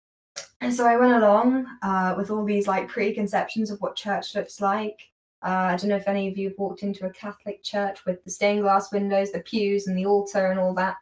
and 0.62 0.72
so 0.72 0.86
I 0.86 0.98
went 0.98 1.14
along 1.14 1.66
uh, 1.82 2.14
with 2.16 2.30
all 2.30 2.46
these 2.46 2.68
like 2.68 2.88
preconceptions 2.88 3.72
of 3.72 3.82
what 3.82 3.96
church 3.96 4.36
looks 4.36 4.62
like. 4.62 5.10
Uh, 5.44 5.72
I 5.72 5.76
don't 5.76 5.90
know 5.90 5.98
if 5.98 6.08
any 6.08 6.28
of 6.30 6.38
you 6.38 6.50
have 6.50 6.58
walked 6.58 6.84
into 6.84 7.06
a 7.06 7.12
Catholic 7.12 7.64
church 7.64 8.06
with 8.06 8.24
the 8.24 8.32
stained 8.32 8.62
glass 8.62 8.92
windows, 8.92 9.32
the 9.32 9.40
pews, 9.42 9.88
and 9.88 9.98
the 9.98 10.06
altar 10.06 10.48
and 10.48 10.60
all 10.60 10.74
that. 10.76 10.96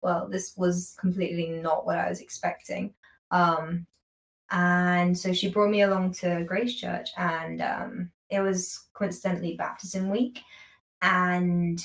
Well, 0.00 0.28
this 0.28 0.54
was 0.56 0.96
completely 0.98 1.48
not 1.48 1.84
what 1.84 1.98
I 1.98 2.08
was 2.08 2.20
expecting. 2.20 2.94
Um, 3.30 3.86
and 4.50 5.16
so 5.16 5.32
she 5.32 5.50
brought 5.50 5.70
me 5.70 5.82
along 5.82 6.12
to 6.14 6.44
Grace 6.44 6.74
Church, 6.74 7.08
and 7.16 7.60
um, 7.60 8.10
it 8.30 8.40
was 8.40 8.86
coincidentally 8.94 9.56
baptism 9.56 10.08
week. 10.08 10.40
And 11.02 11.84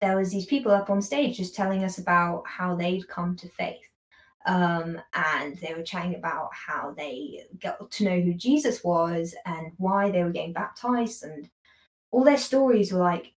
there 0.00 0.16
was 0.16 0.30
these 0.30 0.46
people 0.46 0.72
up 0.72 0.90
on 0.90 1.00
stage 1.00 1.36
just 1.36 1.54
telling 1.54 1.84
us 1.84 1.98
about 1.98 2.42
how 2.46 2.74
they'd 2.74 3.08
come 3.08 3.36
to 3.36 3.48
faith 3.48 3.88
um, 4.46 5.00
and 5.12 5.56
they 5.58 5.74
were 5.74 5.82
chatting 5.82 6.14
about 6.14 6.50
how 6.52 6.94
they 6.96 7.44
got 7.60 7.90
to 7.90 8.04
know 8.04 8.20
who 8.20 8.32
Jesus 8.32 8.82
was 8.84 9.34
and 9.44 9.72
why 9.76 10.10
they 10.10 10.22
were 10.22 10.30
getting 10.30 10.52
baptized, 10.52 11.24
and 11.24 11.50
all 12.12 12.24
their 12.24 12.38
stories 12.38 12.92
were 12.92 13.00
like 13.00 13.32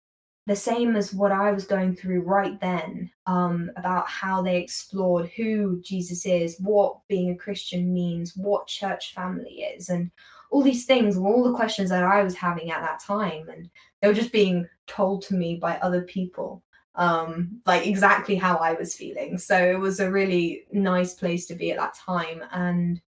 the 0.47 0.57
same 0.57 0.97
as 0.97 1.13
what 1.13 1.33
I 1.33 1.53
was 1.53 1.67
going 1.67 1.95
through 1.95 2.23
right 2.23 2.59
then 2.61 3.11
um, 3.27 3.71
about 3.77 4.09
how 4.09 4.41
they 4.41 4.57
explored 4.59 5.29
who 5.37 5.81
Jesus 5.83 6.25
is, 6.25 6.57
what 6.59 6.97
being 7.09 7.31
a 7.31 7.37
Christian 7.37 7.93
means, 7.93 8.37
what 8.37 8.67
church 8.67 9.15
family 9.15 9.67
is, 9.77 9.89
and 9.89 10.11
all 10.51 10.63
these 10.63 10.85
things 10.87 11.19
were 11.19 11.29
all 11.29 11.45
the 11.45 11.57
questions 11.57 11.91
that 11.91 12.05
I 12.05 12.23
was 12.23 12.35
having 12.35 12.71
at 12.71 12.83
that 12.83 13.01
time, 13.01 13.49
and 13.49 13.69
they 14.01 14.09
were 14.09 14.15
just 14.15 14.33
being 14.33 14.69
told 14.87 15.23
to 15.23 15.35
me 15.35 15.57
by 15.57 15.77
other 15.79 16.03
people 16.03 16.63
um, 16.99 17.61
like 17.65 17.87
exactly 17.87 18.35
how 18.35 18.57
I 18.57 18.75
was 18.75 18.95
feeling. 18.95 19.39
So 19.39 19.57
it 19.57 19.79
was 19.79 20.01
a 20.01 20.11
really 20.11 20.65
nice 20.73 21.15
place 21.15 21.47
to 21.47 21.55
be 21.55 21.71
at 21.71 21.79
that 21.79 21.95
time. 21.95 22.43
And 22.53 23.01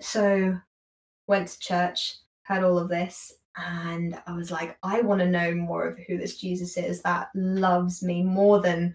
so 0.00 0.56
went 1.26 1.48
to 1.48 1.58
church, 1.58 2.14
heard 2.44 2.62
all 2.62 2.78
of 2.78 2.88
this, 2.88 3.34
and 3.56 4.16
I 4.26 4.34
was 4.34 4.50
like, 4.50 4.78
I 4.82 5.00
want 5.00 5.20
to 5.20 5.28
know 5.28 5.52
more 5.54 5.88
of 5.88 5.98
who 6.06 6.16
this 6.16 6.36
Jesus 6.36 6.76
is 6.76 7.02
that 7.02 7.28
loves 7.34 8.02
me 8.02 8.22
more 8.22 8.60
than 8.60 8.94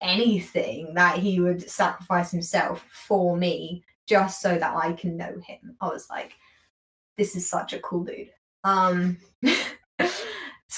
anything, 0.00 0.94
that 0.94 1.18
he 1.18 1.40
would 1.40 1.68
sacrifice 1.68 2.30
himself 2.30 2.84
for 2.90 3.36
me 3.36 3.84
just 4.06 4.40
so 4.40 4.56
that 4.56 4.76
I 4.76 4.92
can 4.92 5.16
know 5.16 5.34
him. 5.44 5.76
I 5.80 5.88
was 5.88 6.08
like, 6.08 6.32
this 7.18 7.36
is 7.36 7.50
such 7.50 7.74
a 7.74 7.80
cool 7.80 8.04
dude. 8.04 8.30
Um 8.64 9.18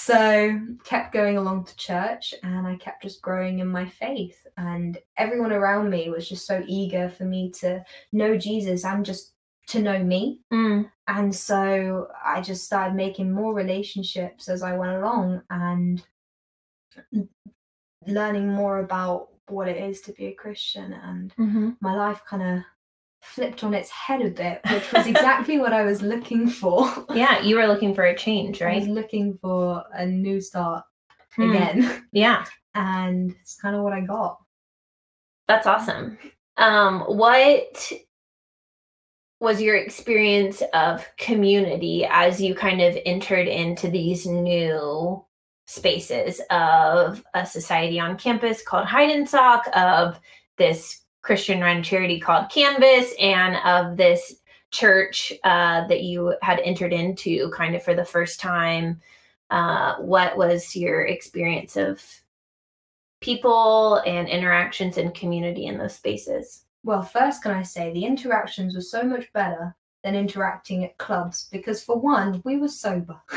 So 0.09 0.59
kept 0.85 1.13
going 1.13 1.37
along 1.37 1.65
to 1.65 1.77
church 1.77 2.33
and 2.43 2.67
I 2.67 2.77
kept 2.77 3.03
just 3.03 3.21
growing 3.21 3.59
in 3.59 3.69
my 3.69 3.87
faith. 3.87 4.47
And 4.57 4.97
everyone 5.19 5.53
around 5.53 5.91
me 5.91 6.09
was 6.09 6.27
just 6.27 6.47
so 6.47 6.65
eager 6.67 7.11
for 7.11 7.25
me 7.25 7.51
to 7.61 7.85
know 8.11 8.39
Jesus 8.39 8.87
and 8.87 9.05
just 9.05 9.35
to 9.67 9.83
know 9.83 10.03
me. 10.03 10.41
Mm. 10.51 10.91
And 11.09 11.35
so 11.35 12.09
I 12.25 12.41
just 12.41 12.65
started 12.65 12.97
making 12.97 13.31
more 13.31 13.53
relationships 13.53 14.49
as 14.49 14.63
I 14.63 14.79
went 14.79 14.93
along 14.93 15.43
and 15.51 16.03
learning 18.07 18.49
more 18.49 18.79
about 18.79 19.29
what 19.49 19.69
it 19.69 19.77
is 19.77 20.01
to 20.03 20.13
be 20.13 20.29
a 20.29 20.33
Christian. 20.33 20.95
And 20.95 21.35
Mm-hmm. 21.39 21.71
my 21.83 21.95
life 21.95 22.23
kind 22.27 22.43
of 22.43 22.65
flipped 23.29 23.63
on 23.65 23.75
its 23.75 23.91
head 23.91 24.23
a 24.23 24.31
bit, 24.31 24.61
which 24.73 24.93
was 24.93 25.07
exactly 25.07 25.59
what 25.59 25.73
I 25.73 25.85
was 25.85 26.03
looking 26.03 26.49
for. 26.49 26.89
Yeah, 27.15 27.41
you 27.43 27.57
were 27.57 27.67
looking 27.67 27.95
for 27.95 28.05
a 28.05 28.17
change, 28.17 28.61
I 28.63 28.75
was 28.77 28.85
right? 28.87 28.93
looking 28.93 29.39
for 29.41 29.85
a 29.93 30.07
new 30.07 30.41
start 30.41 30.85
Hmm. 31.37 31.51
again. 31.51 32.07
Yeah, 32.13 32.45
and 32.75 33.35
it's 33.41 33.57
kind 33.61 33.77
of 33.77 33.83
what 33.83 33.93
I 33.93 34.01
got. 34.01 34.39
that's 35.47 35.67
awesome. 35.67 36.19
Um, 36.57 37.01
what 37.03 37.93
was 39.41 39.63
your 39.63 39.77
experience 39.77 40.63
of 40.75 41.07
community 41.17 42.05
as 42.11 42.41
you 42.41 42.55
kind 42.55 42.81
of 42.81 42.99
entered 43.07 43.47
into 43.47 43.89
these 43.89 44.27
new 44.27 45.25
spaces 45.67 46.41
of 46.51 47.23
a 47.35 47.47
society 47.47 48.01
on 48.01 48.19
campus 48.19 48.63
called 48.63 48.87
Hide 48.87 49.11
and 49.11 49.29
Sock, 49.29 49.69
of 49.77 50.19
this 50.57 51.03
Christian 51.23 51.61
run 51.61 51.83
charity 51.83 52.21
called 52.21 52.51
Canvas, 52.51 53.15
and 53.21 53.57
of 53.65 53.97
this 53.97 54.37
church 54.71 55.33
uh, 55.45 55.87
that 55.87 56.03
you 56.03 56.35
had 56.43 56.61
entered 56.61 56.93
into 56.93 57.51
kind 57.51 57.75
of 57.75 57.83
for 57.83 57.95
the 57.95 58.05
first 58.05 58.41
time? 58.41 59.01
Uh, 59.51 59.97
what 59.97 60.37
was 60.37 60.77
your 60.77 61.07
experience 61.07 61.77
of 61.77 62.03
people 63.21 63.97
and 64.07 64.29
interactions 64.29 64.99
and 64.99 65.15
community 65.15 65.67
in 65.67 65.79
those 65.79 65.95
spaces? 65.95 66.65
Well, 66.85 67.03
first, 67.03 67.43
can 67.43 67.53
I 67.53 67.63
say 67.63 67.93
the 67.93 68.05
interactions 68.05 68.75
were 68.75 68.81
so 68.81 69.03
much 69.03 69.33
better 69.33 69.75
than 70.05 70.15
interacting 70.15 70.85
at 70.85 70.97
clubs 70.99 71.49
because, 71.51 71.83
for 71.83 71.99
one, 71.99 72.41
we 72.45 72.57
were 72.57 72.69
sober. 72.69 73.21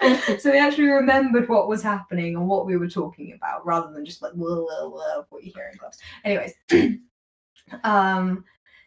so 0.38 0.50
we 0.50 0.58
actually 0.58 0.86
remembered 0.86 1.48
what 1.48 1.68
was 1.68 1.82
happening 1.82 2.36
and 2.36 2.46
what 2.46 2.66
we 2.66 2.76
were 2.76 2.88
talking 2.88 3.32
about 3.32 3.64
rather 3.66 3.92
than 3.92 4.04
just 4.04 4.22
like, 4.22 4.32
whoa, 4.32 4.66
whoa, 4.68 4.88
whoa, 4.88 5.26
what 5.28 5.44
you 5.44 5.52
hear 5.54 5.70
in 5.72 5.78
clubs. 5.78 5.98
Anyways, 6.24 6.54
um, 7.84 8.44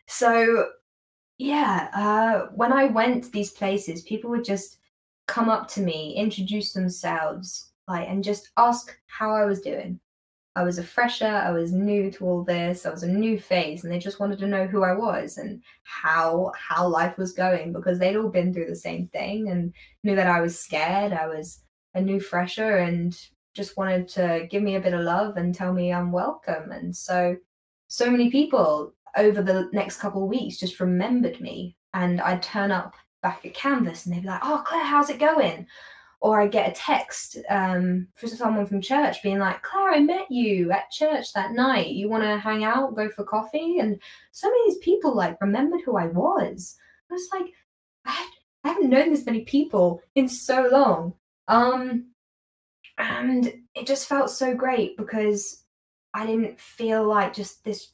so 0.07 0.69
yeah, 1.37 1.89
uh, 1.93 2.51
when 2.55 2.73
I 2.73 2.85
went 2.85 3.25
to 3.25 3.31
these 3.31 3.51
places, 3.51 4.01
people 4.03 4.29
would 4.31 4.45
just 4.45 4.79
come 5.27 5.49
up 5.49 5.67
to 5.69 5.81
me, 5.81 6.15
introduce 6.15 6.73
themselves, 6.73 7.71
like, 7.87 8.07
and 8.07 8.23
just 8.23 8.49
ask 8.57 8.97
how 9.07 9.31
I 9.35 9.45
was 9.45 9.61
doing. 9.61 9.99
I 10.55 10.63
was 10.63 10.77
a 10.77 10.83
fresher, 10.83 11.25
I 11.25 11.51
was 11.51 11.71
new 11.71 12.11
to 12.11 12.25
all 12.25 12.43
this, 12.43 12.85
I 12.85 12.91
was 12.91 13.03
a 13.03 13.07
new 13.07 13.39
face, 13.39 13.83
and 13.83 13.91
they 13.91 13.97
just 13.97 14.19
wanted 14.19 14.37
to 14.39 14.47
know 14.47 14.67
who 14.67 14.83
I 14.83 14.93
was 14.93 15.37
and 15.37 15.61
how 15.83 16.51
how 16.55 16.87
life 16.87 17.17
was 17.17 17.33
going 17.33 17.73
because 17.73 17.97
they'd 17.97 18.15
all 18.15 18.29
been 18.29 18.53
through 18.53 18.67
the 18.67 18.75
same 18.75 19.07
thing 19.07 19.49
and 19.49 19.73
knew 20.03 20.15
that 20.15 20.27
I 20.27 20.41
was 20.41 20.59
scared, 20.59 21.11
I 21.11 21.27
was 21.27 21.61
a 21.95 22.01
new 22.01 22.19
fresher 22.19 22.77
and 22.77 23.17
just 23.53 23.77
wanted 23.77 24.07
to 24.09 24.47
give 24.49 24.63
me 24.63 24.75
a 24.75 24.81
bit 24.81 24.93
of 24.93 25.01
love 25.01 25.37
and 25.37 25.53
tell 25.53 25.73
me 25.73 25.93
I'm 25.93 26.11
welcome. 26.11 26.71
And 26.71 26.95
so 26.95 27.35
so 27.87 28.09
many 28.09 28.31
people 28.31 28.93
over 29.17 29.41
the 29.41 29.69
next 29.73 29.97
couple 29.97 30.23
of 30.23 30.29
weeks 30.29 30.57
just 30.59 30.79
remembered 30.79 31.39
me 31.39 31.77
and 31.93 32.19
I'd 32.21 32.41
turn 32.41 32.71
up 32.71 32.95
back 33.21 33.45
at 33.45 33.53
Canvas 33.53 34.05
and 34.05 34.15
they'd 34.15 34.21
be 34.21 34.27
like, 34.27 34.41
Oh 34.43 34.63
Claire, 34.65 34.83
how's 34.83 35.09
it 35.09 35.19
going? 35.19 35.67
Or 36.23 36.39
I 36.39 36.47
get 36.47 36.69
a 36.69 36.73
text 36.73 37.37
um, 37.49 38.07
from 38.15 38.29
someone 38.29 38.65
from 38.65 38.79
church 38.79 39.21
being 39.21 39.39
like, 39.39 39.61
Claire, 39.61 39.91
I 39.91 39.99
met 39.99 40.31
you 40.31 40.71
at 40.71 40.89
church 40.89 41.33
that 41.33 41.51
night. 41.51 41.89
You 41.89 42.07
want 42.07 42.23
to 42.23 42.37
hang 42.37 42.63
out, 42.63 42.95
go 42.95 43.09
for 43.09 43.25
coffee? 43.25 43.79
And 43.79 44.01
so 44.31 44.49
many 44.49 44.61
of 44.61 44.67
these 44.67 44.83
people 44.85 45.13
like 45.13 45.35
remembered 45.41 45.81
who 45.81 45.97
I 45.97 46.07
was. 46.07 46.77
I 47.11 47.13
was 47.13 47.27
like, 47.33 47.51
I, 48.05 48.11
had, 48.11 48.27
I 48.63 48.67
haven't 48.69 48.89
known 48.89 49.09
this 49.09 49.25
many 49.25 49.41
people 49.41 50.01
in 50.15 50.29
so 50.29 50.69
long. 50.71 51.13
Um, 51.49 52.11
and 52.97 53.51
it 53.75 53.85
just 53.85 54.07
felt 54.07 54.29
so 54.29 54.55
great 54.55 54.95
because 54.95 55.65
I 56.13 56.25
didn't 56.25 56.57
feel 56.57 57.05
like 57.05 57.33
just 57.33 57.65
this 57.65 57.89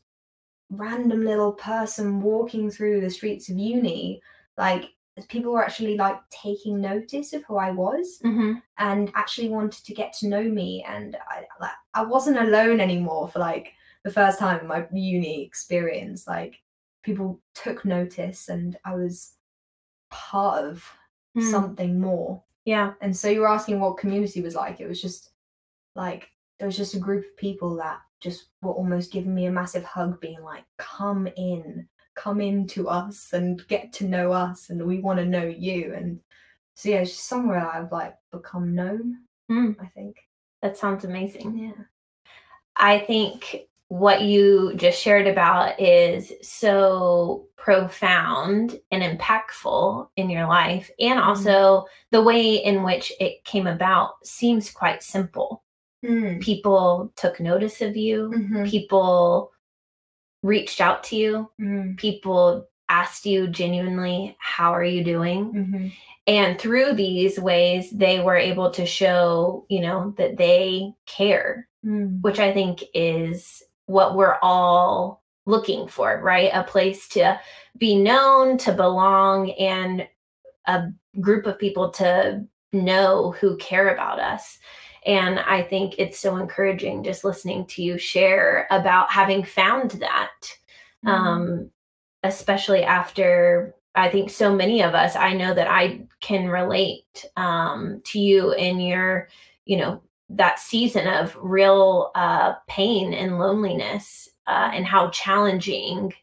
random 0.70 1.26
little 1.26 1.54
person 1.54 2.22
walking 2.22 2.70
through 2.70 3.02
the 3.02 3.10
streets 3.10 3.50
of 3.50 3.58
uni. 3.58 4.22
Like 4.56 4.92
people 5.28 5.52
were 5.52 5.64
actually 5.64 5.98
like 5.98 6.18
taking 6.30 6.80
notice 6.80 7.34
of 7.34 7.44
who 7.44 7.58
I 7.58 7.72
was 7.72 8.20
Mm-hmm. 8.24 8.54
and 8.78 9.12
actually 9.16 9.50
wanted 9.50 9.84
to 9.86 9.94
get 9.94 10.14
to 10.20 10.28
know 10.28 10.44
me 10.44 10.86
and 10.88 11.18
I 11.30 11.44
like 11.60 11.72
I 11.94 12.04
wasn't 12.04 12.38
alone 12.40 12.80
anymore 12.80 13.28
for 13.28 13.40
like 13.40 13.74
the 14.04 14.12
first 14.12 14.40
time 14.40 14.60
in 14.62 14.68
my 14.68 14.88
uni 14.94 15.44
experience 15.44 16.28
like 16.28 16.56
people 17.04 17.42
took 17.56 17.84
notice 17.86 18.48
and 18.50 18.78
I 18.86 18.96
was 18.96 19.34
part 20.10 20.64
of 20.66 20.84
Hmm. 21.36 21.42
something 21.52 22.00
more 22.02 22.44
Yeah. 22.66 22.94
and 23.02 23.16
so 23.16 23.30
you 23.30 23.42
were 23.42 23.48
asking 23.50 23.80
what 23.80 23.98
community 24.00 24.42
was 24.42 24.56
like 24.56 24.80
it 24.80 24.88
was 24.88 25.00
just 25.02 25.30
like 25.96 26.30
there 26.58 26.66
was 26.68 26.76
just 26.78 26.96
a 26.96 27.00
group 27.00 27.24
of 27.26 27.38
people 27.38 27.76
that 27.78 28.00
just 28.20 28.46
were 28.64 28.74
almost 28.74 29.12
giving 29.14 29.34
me 29.36 29.46
a 29.46 29.52
massive 29.52 29.84
hug 29.84 30.20
being 30.20 30.42
like 30.42 30.64
come 30.78 31.28
in 31.38 31.88
come 32.24 32.42
into 32.42 32.88
us 32.90 33.34
and 33.34 33.66
get 33.68 33.94
to 33.94 34.06
know 34.06 34.32
us 34.32 34.70
and 34.70 34.86
we 34.86 35.00
want 35.00 35.18
to 35.20 35.26
know 35.26 35.46
you 35.46 35.94
and 35.96 36.20
so 36.76 36.90
yeah 36.90 37.04
somewhere 37.06 37.66
i've 37.74 37.92
like 37.92 38.16
become 38.32 38.76
known 38.76 39.18
Hmm. 39.50 39.72
i 39.80 39.86
think 39.88 40.16
That 40.62 40.78
sounds 40.78 41.06
amazing. 41.06 41.58
yeah 41.58 41.84
I 42.82 43.00
think 43.00 43.68
what 43.90 44.22
you 44.22 44.74
just 44.76 45.02
shared 45.02 45.28
about 45.28 45.80
is 45.82 46.32
so 46.42 47.48
profound 47.58 48.80
and 48.92 49.04
impactful 49.04 50.08
in 50.16 50.30
your 50.30 50.48
life. 50.48 50.90
And 51.00 51.20
also 51.20 51.86
the 52.12 52.22
way 52.24 52.56
in 52.56 52.84
which 52.84 53.12
it 53.20 53.44
came 53.44 53.68
about 53.68 54.26
seems 54.26 54.72
quite 54.72 55.04
simple. 55.04 55.64
mm. 56.06 56.40
People 56.40 57.12
took 57.18 57.40
notice 57.42 57.82
of 57.82 57.98
you, 57.98 58.32
Mhm. 58.34 58.70
people 58.70 59.52
reached 60.44 60.82
out 60.82 61.04
to 61.06 61.16
you. 61.16 61.52
Mm. 61.60 61.98
People 61.98 62.68
asked 62.90 63.26
you 63.26 63.48
genuinely, 63.48 64.36
How 64.40 64.74
are 64.74 64.84
you 64.84 65.04
doing? 65.04 65.54
Mhm. 65.54 65.94
And 66.28 66.60
through 66.60 66.94
these 66.94 67.40
ways, 67.40 67.90
they 67.92 68.20
were 68.20 68.38
able 68.38 68.72
to 68.72 68.86
show, 68.86 69.66
you 69.70 69.82
know, 69.82 70.14
that 70.18 70.38
they 70.38 70.94
care, 71.06 71.68
Mm. 71.86 72.22
which 72.22 72.40
I 72.40 72.54
think 72.54 72.84
is 72.94 73.64
what 73.86 74.16
we're 74.16 74.38
all 74.42 75.24
looking 75.46 75.88
for, 75.88 76.20
right? 76.22 76.52
A 76.54 76.64
place 76.64 77.08
to 77.10 77.40
be 77.78 77.96
known, 77.96 78.58
to 78.60 78.72
belong, 78.72 79.52
and 79.52 80.08
a 80.68 80.90
group 81.20 81.48
of 81.48 81.58
people 81.58 81.90
to 81.92 82.46
know 82.72 83.32
who 83.40 83.58
care 83.58 83.92
about 83.92 84.20
us. 84.20 84.60
And 85.06 85.40
I 85.40 85.62
think 85.64 85.96
it's 85.98 86.20
so 86.20 86.38
encouraging 86.38 87.04
just 87.04 87.24
listening 87.24 87.66
to 87.68 87.84
you 87.84 87.98
share 87.98 88.68
about 88.72 89.12
having 89.12 89.44
found 89.44 89.92
that, 89.92 90.32
Mhm. 91.06 91.12
um, 91.12 91.72
especially 92.24 92.84
after 92.84 93.76
I 93.96 94.10
think 94.10 94.30
so 94.30 94.54
many 94.54 94.82
of 94.84 94.94
us, 94.94 95.16
I 95.16 95.34
know 95.34 95.54
that 95.54 95.68
I 95.68 96.06
can 96.22 96.48
relate 96.48 97.26
um, 97.36 98.02
to 98.06 98.20
you 98.20 98.54
in 98.54 98.80
your, 98.80 99.30
you 99.66 99.78
know, 99.78 100.02
that 100.30 100.60
season 100.60 101.08
of 101.08 101.36
real 101.42 102.12
uh, 102.16 102.54
pain 102.68 103.14
and 103.14 103.40
loneliness 103.40 104.30
uh, 104.48 104.70
and 104.74 104.86
how 104.86 105.10
challenging 105.10 106.14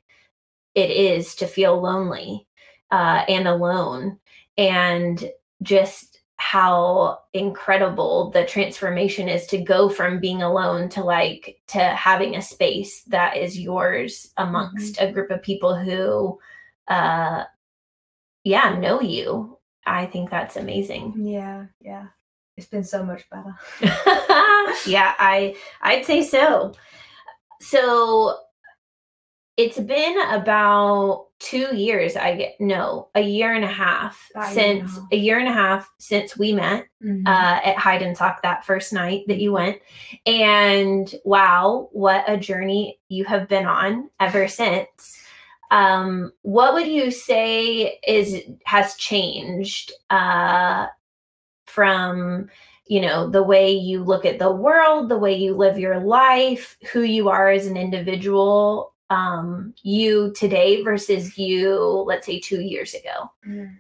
it 0.75 0.91
is 0.91 1.35
to 1.37 1.47
feel 1.47 1.81
lonely 1.81 2.47
uh, 2.93 3.25
and 3.29 3.49
alone. 3.49 4.19
And 4.57 5.31
just 5.63 6.16
how 6.39 7.19
incredible 7.33 8.31
the 8.31 8.45
transformation 8.45 9.29
is 9.29 9.47
to 9.47 9.59
go 9.59 9.89
from 9.89 10.21
being 10.21 10.43
alone 10.43 10.89
to 10.91 11.03
like 11.03 11.59
to 11.67 11.79
having 11.79 12.37
a 12.37 12.43
space 12.43 13.03
that 13.05 13.37
is 13.37 13.59
yours 13.59 14.33
amongst 14.37 15.01
a 15.01 15.11
group 15.11 15.31
of 15.31 15.43
people 15.43 15.75
who 15.75 16.39
uh 16.89 17.43
yeah 18.45 18.79
know 18.79 19.01
you 19.01 19.57
i 19.87 20.05
think 20.05 20.29
that's 20.31 20.57
amazing 20.57 21.15
Yeah, 21.17 21.67
yeah. 21.81 22.07
It's 22.59 22.67
been 22.67 22.85
so 22.85 23.05
much 23.05 23.29
better. 23.31 23.55
yeah 24.87 25.15
i 25.19 25.55
i'd 25.83 26.05
say 26.05 26.23
so 26.23 26.73
so 27.61 28.39
it's 29.57 29.79
been 29.79 30.21
about 30.31 31.27
two 31.39 31.75
years 31.77 32.17
i 32.17 32.35
get 32.35 32.55
no 32.61 33.09
a 33.15 33.21
year 33.21 33.53
and 33.55 33.65
a 33.65 33.69
half 33.69 34.29
About 34.35 34.51
a 34.51 34.55
year 34.55 34.65
and 34.71 34.79
a 34.79 34.89
since 34.89 34.95
half. 34.99 35.07
a 35.13 35.17
year 35.17 35.39
and 35.39 35.49
a 35.49 35.53
half 35.53 35.91
since 35.99 36.37
we 36.39 36.53
met 36.53 36.87
Mhm. 37.03 37.27
uh, 37.27 37.61
at 37.65 37.77
Hide 37.77 38.03
and 38.03 38.17
Sock 38.17 38.43
that 38.43 38.65
first 38.65 38.93
night 38.93 39.25
that 39.29 39.39
you 39.39 39.53
went. 39.53 39.79
And 40.25 41.15
wow, 41.25 41.89
what 41.93 42.25
a 42.27 42.37
journey 42.39 42.99
you 43.09 43.25
have 43.27 43.49
been 43.49 43.67
on 43.67 44.09
ever 44.19 44.49
since. 44.49 45.19
Um, 45.71 46.33
what 46.43 46.73
would 46.75 46.87
you 46.87 47.11
say 47.11 47.99
is 48.07 48.41
has 48.65 48.97
changed 48.97 49.93
uh, 50.11 50.87
from 51.67 52.49
you 52.87 53.01
know 53.03 53.29
the 53.29 53.43
way 53.43 53.71
you 53.73 54.03
look 54.05 54.25
at 54.25 54.39
the 54.39 54.51
world, 54.51 55.09
the 55.09 55.19
way 55.19 55.35
you 55.37 55.55
live 55.57 55.79
your 55.79 56.01
life, 56.01 56.79
who 56.93 57.03
you 57.03 57.29
are 57.29 57.51
as 57.51 57.67
an 57.67 57.77
individual, 57.77 58.95
um, 59.11 59.75
you 59.83 60.33
today 60.35 60.83
versus 60.83 61.39
you, 61.39 61.79
let's 62.07 62.27
say, 62.27 62.41
two 62.41 62.61
years 62.61 62.95
ago? 62.95 63.31
Mm. 63.47 63.77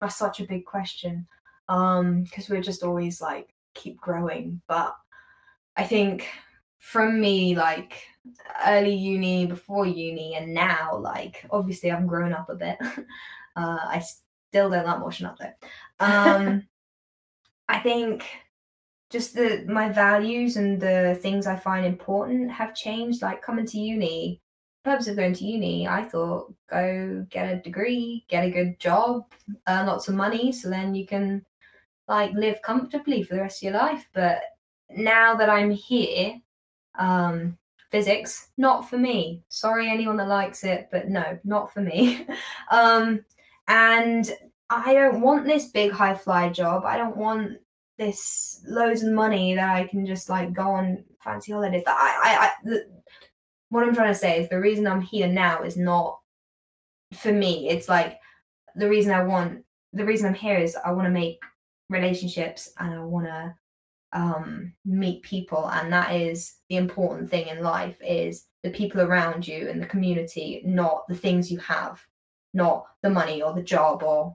That's 0.00 0.16
such 0.16 0.40
a 0.40 0.46
big 0.46 0.64
question. 0.64 1.26
Um, 1.68 2.22
because 2.22 2.48
we're 2.48 2.62
just 2.62 2.82
always 2.82 3.20
like 3.20 3.54
keep 3.74 4.00
growing. 4.00 4.60
But 4.68 4.94
I 5.76 5.84
think 5.84 6.28
from 6.78 7.20
me, 7.20 7.56
like 7.56 8.02
early 8.66 8.94
uni, 8.94 9.46
before 9.46 9.86
uni, 9.86 10.34
and 10.36 10.54
now, 10.54 10.96
like 10.96 11.44
obviously 11.50 11.90
I'm 11.90 12.06
grown 12.06 12.32
up 12.32 12.48
a 12.48 12.54
bit. 12.54 12.78
uh, 13.56 13.78
I 13.82 14.02
still 14.48 14.70
don't 14.70 14.86
like 14.86 15.02
washing 15.02 15.26
up 15.26 15.38
though. 15.38 16.04
Um, 16.04 16.66
I 17.68 17.80
think 17.80 18.24
just 19.10 19.34
the 19.34 19.64
my 19.68 19.90
values 19.90 20.56
and 20.56 20.80
the 20.80 21.18
things 21.20 21.46
I 21.46 21.56
find 21.56 21.84
important 21.84 22.50
have 22.50 22.74
changed. 22.74 23.22
Like 23.22 23.42
coming 23.42 23.66
to 23.66 23.78
uni, 23.78 24.40
purpose 24.84 25.08
of 25.08 25.16
going 25.16 25.34
to 25.34 25.44
uni, 25.44 25.86
I 25.86 26.04
thought 26.04 26.52
go 26.70 27.26
get 27.30 27.52
a 27.52 27.60
degree, 27.60 28.24
get 28.28 28.44
a 28.44 28.50
good 28.50 28.78
job, 28.78 29.24
earn 29.68 29.86
lots 29.86 30.08
of 30.08 30.14
money, 30.14 30.52
so 30.52 30.70
then 30.70 30.94
you 30.94 31.06
can 31.06 31.44
like 32.06 32.32
live 32.32 32.62
comfortably 32.62 33.22
for 33.22 33.34
the 33.34 33.42
rest 33.42 33.58
of 33.62 33.70
your 33.70 33.80
life. 33.80 34.08
But 34.14 34.40
now 34.90 35.34
that 35.34 35.50
I'm 35.50 35.70
here, 35.70 36.40
um, 36.98 37.56
physics 37.90 38.48
not 38.56 38.88
for 38.88 38.98
me. 38.98 39.42
Sorry, 39.48 39.90
anyone 39.90 40.16
that 40.18 40.28
likes 40.28 40.64
it, 40.64 40.88
but 40.90 41.08
no, 41.08 41.38
not 41.44 41.72
for 41.72 41.80
me. 41.80 42.26
um, 42.70 43.24
and 43.68 44.30
I 44.70 44.94
don't 44.94 45.20
want 45.20 45.46
this 45.46 45.66
big 45.66 45.92
high 45.92 46.14
fly 46.14 46.48
job. 46.50 46.84
I 46.84 46.96
don't 46.96 47.16
want 47.16 47.58
this 47.98 48.62
loads 48.66 49.02
of 49.02 49.12
money 49.12 49.54
that 49.54 49.74
I 49.74 49.86
can 49.86 50.06
just 50.06 50.28
like 50.28 50.52
go 50.52 50.70
on 50.70 51.04
fancy 51.20 51.52
holidays. 51.52 51.82
But 51.84 51.96
I, 51.96 52.20
I, 52.22 52.44
I 52.44 52.50
the, 52.64 52.86
what 53.70 53.84
I'm 53.84 53.94
trying 53.94 54.12
to 54.12 54.18
say 54.18 54.40
is 54.40 54.48
the 54.48 54.60
reason 54.60 54.86
I'm 54.86 55.00
here 55.00 55.28
now 55.28 55.62
is 55.62 55.76
not 55.76 56.18
for 57.14 57.32
me. 57.32 57.68
It's 57.68 57.88
like 57.88 58.18
the 58.74 58.88
reason 58.88 59.12
I 59.12 59.22
want 59.24 59.64
the 59.92 60.04
reason 60.04 60.26
I'm 60.26 60.34
here 60.34 60.58
is 60.58 60.76
I 60.76 60.92
want 60.92 61.06
to 61.06 61.12
make 61.12 61.42
relationships 61.88 62.70
and 62.78 62.94
I 62.94 62.98
want 63.00 63.26
to 63.26 63.54
um 64.14 64.72
meet 64.86 65.22
people 65.22 65.68
and 65.68 65.92
that 65.92 66.14
is 66.14 66.54
the 66.70 66.76
important 66.76 67.30
thing 67.30 67.46
in 67.48 67.62
life 67.62 67.96
is 68.00 68.46
the 68.62 68.70
people 68.70 69.02
around 69.02 69.46
you 69.46 69.68
and 69.68 69.82
the 69.82 69.86
community 69.86 70.62
not 70.64 71.06
the 71.08 71.14
things 71.14 71.52
you 71.52 71.58
have 71.58 72.00
not 72.54 72.86
the 73.02 73.10
money 73.10 73.42
or 73.42 73.52
the 73.52 73.62
job 73.62 74.02
or 74.02 74.34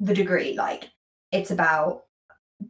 the 0.00 0.14
degree 0.14 0.54
like 0.54 0.90
it's 1.30 1.52
about 1.52 2.06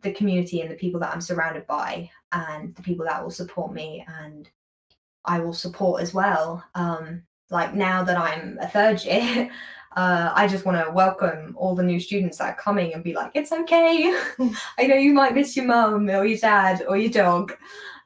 the 0.03 0.13
community 0.13 0.61
and 0.61 0.71
the 0.71 0.75
people 0.75 1.01
that 1.01 1.13
I'm 1.15 1.21
surrounded 1.21 1.67
by 1.67 2.11
and 2.33 2.75
the 2.75 2.83
people 2.83 3.07
that 3.07 3.23
will 3.23 3.31
support 3.31 3.73
me 3.73 4.05
and 4.21 4.51
I 5.27 5.41
will 5.41 5.55
support 5.55 6.03
as 6.03 6.15
well. 6.15 6.65
Um, 6.75 7.23
like 7.51 7.75
now 7.75 8.03
that 8.05 8.17
I'm 8.17 8.59
a 8.61 8.69
third 8.69 9.03
year, 9.05 9.51
uh, 9.97 10.33
I 10.35 10.47
just 10.47 10.65
want 10.65 10.85
to 10.85 10.93
welcome 10.93 11.55
all 11.59 11.75
the 11.75 11.83
new 11.83 12.01
students 12.01 12.39
that 12.39 12.55
are 12.55 12.61
coming 12.61 12.95
and 12.95 13.03
be 13.03 13.15
like, 13.15 13.33
it's 13.35 13.53
okay. 13.53 14.19
I 14.79 14.87
know 14.87 14.97
you 14.97 15.13
might 15.13 15.35
miss 15.35 15.57
your 15.57 15.67
mum 15.67 16.09
or 16.11 16.25
your 16.25 16.39
dad 16.39 16.85
or 16.87 16.97
your 16.97 17.11
dog, 17.11 17.57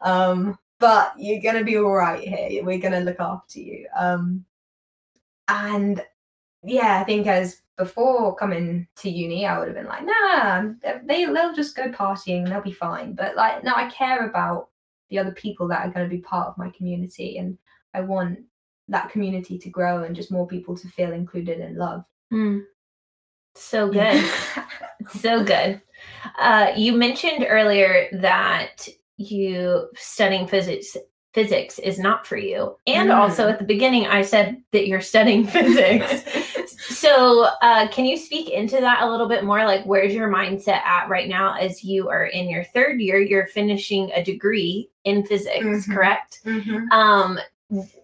um, 0.00 0.58
but 0.78 1.12
you're 1.18 1.42
gonna 1.42 1.64
be 1.64 1.76
all 1.76 1.92
right 1.92 2.26
here. 2.26 2.64
We're 2.64 2.78
gonna 2.78 3.00
look 3.00 3.20
after 3.20 3.60
you. 3.60 3.86
Um, 3.96 4.44
and 5.48 6.02
yeah, 6.62 7.00
I 7.00 7.04
think 7.04 7.26
as 7.26 7.62
before 7.76 8.36
coming 8.36 8.86
to 8.96 9.10
uni, 9.10 9.46
I 9.46 9.58
would 9.58 9.68
have 9.68 9.76
been 9.76 9.86
like, 9.86 10.04
nah, 10.04 10.64
they 11.04 11.24
they'll 11.24 11.54
just 11.54 11.76
go 11.76 11.90
partying, 11.90 12.48
they'll 12.48 12.60
be 12.60 12.72
fine. 12.72 13.14
But 13.14 13.36
like, 13.36 13.64
no, 13.64 13.72
I 13.74 13.90
care 13.90 14.28
about 14.28 14.69
the 15.10 15.18
other 15.18 15.32
people 15.32 15.68
that 15.68 15.84
are 15.86 15.90
going 15.90 16.08
to 16.08 16.14
be 16.16 16.22
part 16.22 16.48
of 16.48 16.58
my 16.58 16.70
community, 16.70 17.38
and 17.38 17.58
I 17.94 18.00
want 18.00 18.38
that 18.88 19.10
community 19.10 19.58
to 19.58 19.68
grow 19.70 20.02
and 20.04 20.16
just 20.16 20.32
more 20.32 20.46
people 20.46 20.76
to 20.76 20.88
feel 20.88 21.12
included 21.12 21.60
and 21.60 21.76
loved. 21.76 22.04
Mm. 22.32 22.62
So 23.54 23.88
good. 23.90 24.24
so 25.10 25.44
good. 25.44 25.80
Uh, 26.38 26.72
you 26.76 26.92
mentioned 26.92 27.46
earlier 27.48 28.08
that 28.20 28.88
you 29.16 29.88
studying 29.96 30.46
physics 30.46 30.96
physics 31.32 31.78
is 31.78 31.96
not 31.98 32.26
for 32.26 32.36
you. 32.36 32.76
And 32.88 33.10
Mm. 33.10 33.16
also 33.16 33.48
at 33.48 33.58
the 33.60 33.64
beginning 33.64 34.06
I 34.06 34.22
said 34.22 34.60
that 34.72 34.88
you're 34.88 35.00
studying 35.00 35.46
physics. 35.56 36.24
so 37.00 37.48
uh, 37.62 37.88
can 37.88 38.04
you 38.04 38.16
speak 38.16 38.50
into 38.50 38.80
that 38.80 39.02
a 39.02 39.10
little 39.10 39.28
bit 39.28 39.44
more? 39.44 39.64
Like 39.64 39.84
where's 39.84 40.12
your 40.14 40.28
mindset 40.28 40.82
at 40.84 41.08
right 41.08 41.28
now 41.28 41.54
as 41.58 41.82
you 41.82 42.08
are 42.10 42.26
in 42.26 42.48
your 42.50 42.64
third 42.64 43.00
year, 43.00 43.18
you're 43.20 43.46
finishing 43.46 44.10
a 44.12 44.22
degree 44.22 44.90
in 45.04 45.24
physics, 45.24 45.64
Mhm. 45.64 45.94
correct? 45.94 46.40
Mhm. 46.44 46.90
um 46.90 47.38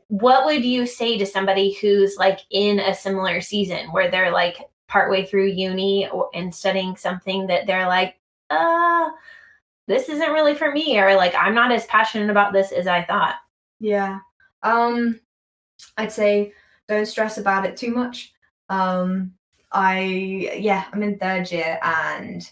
what 0.08 0.44
would 0.46 0.64
you 0.64 0.86
say 0.86 1.18
to 1.18 1.26
somebody 1.26 1.72
who's 1.80 2.16
like 2.16 2.38
in 2.50 2.78
a 2.78 2.94
similar 2.94 3.40
season 3.40 3.90
where 3.92 4.08
they're 4.10 4.30
like 4.30 4.56
partway 4.86 5.26
through 5.26 5.46
uni 5.46 6.08
or, 6.08 6.30
and 6.32 6.54
studying 6.54 6.96
something 6.96 7.48
that 7.48 7.66
they're 7.66 7.88
like 7.88 8.14
uh 8.50 9.08
this 9.88 10.08
isn't 10.08 10.30
really 10.32 10.54
for 10.54 10.70
me 10.70 10.96
or 11.00 11.16
like 11.16 11.34
i'm 11.34 11.54
not 11.56 11.72
as 11.72 11.84
passionate 11.86 12.30
about 12.30 12.52
this 12.52 12.70
as 12.70 12.86
i 12.86 13.02
thought 13.02 13.34
Yeah. 13.80 14.20
Um 14.62 15.18
I'd 15.96 16.12
say 16.12 16.52
don't 16.88 17.04
stress 17.06 17.36
about 17.38 17.66
it 17.66 17.76
too 17.76 17.90
much. 17.92 18.32
Um 18.68 19.32
I 19.72 20.00
yeah, 20.58 20.84
I'm 20.92 21.02
in 21.02 21.18
third 21.18 21.50
year 21.50 21.78
and 21.82 22.48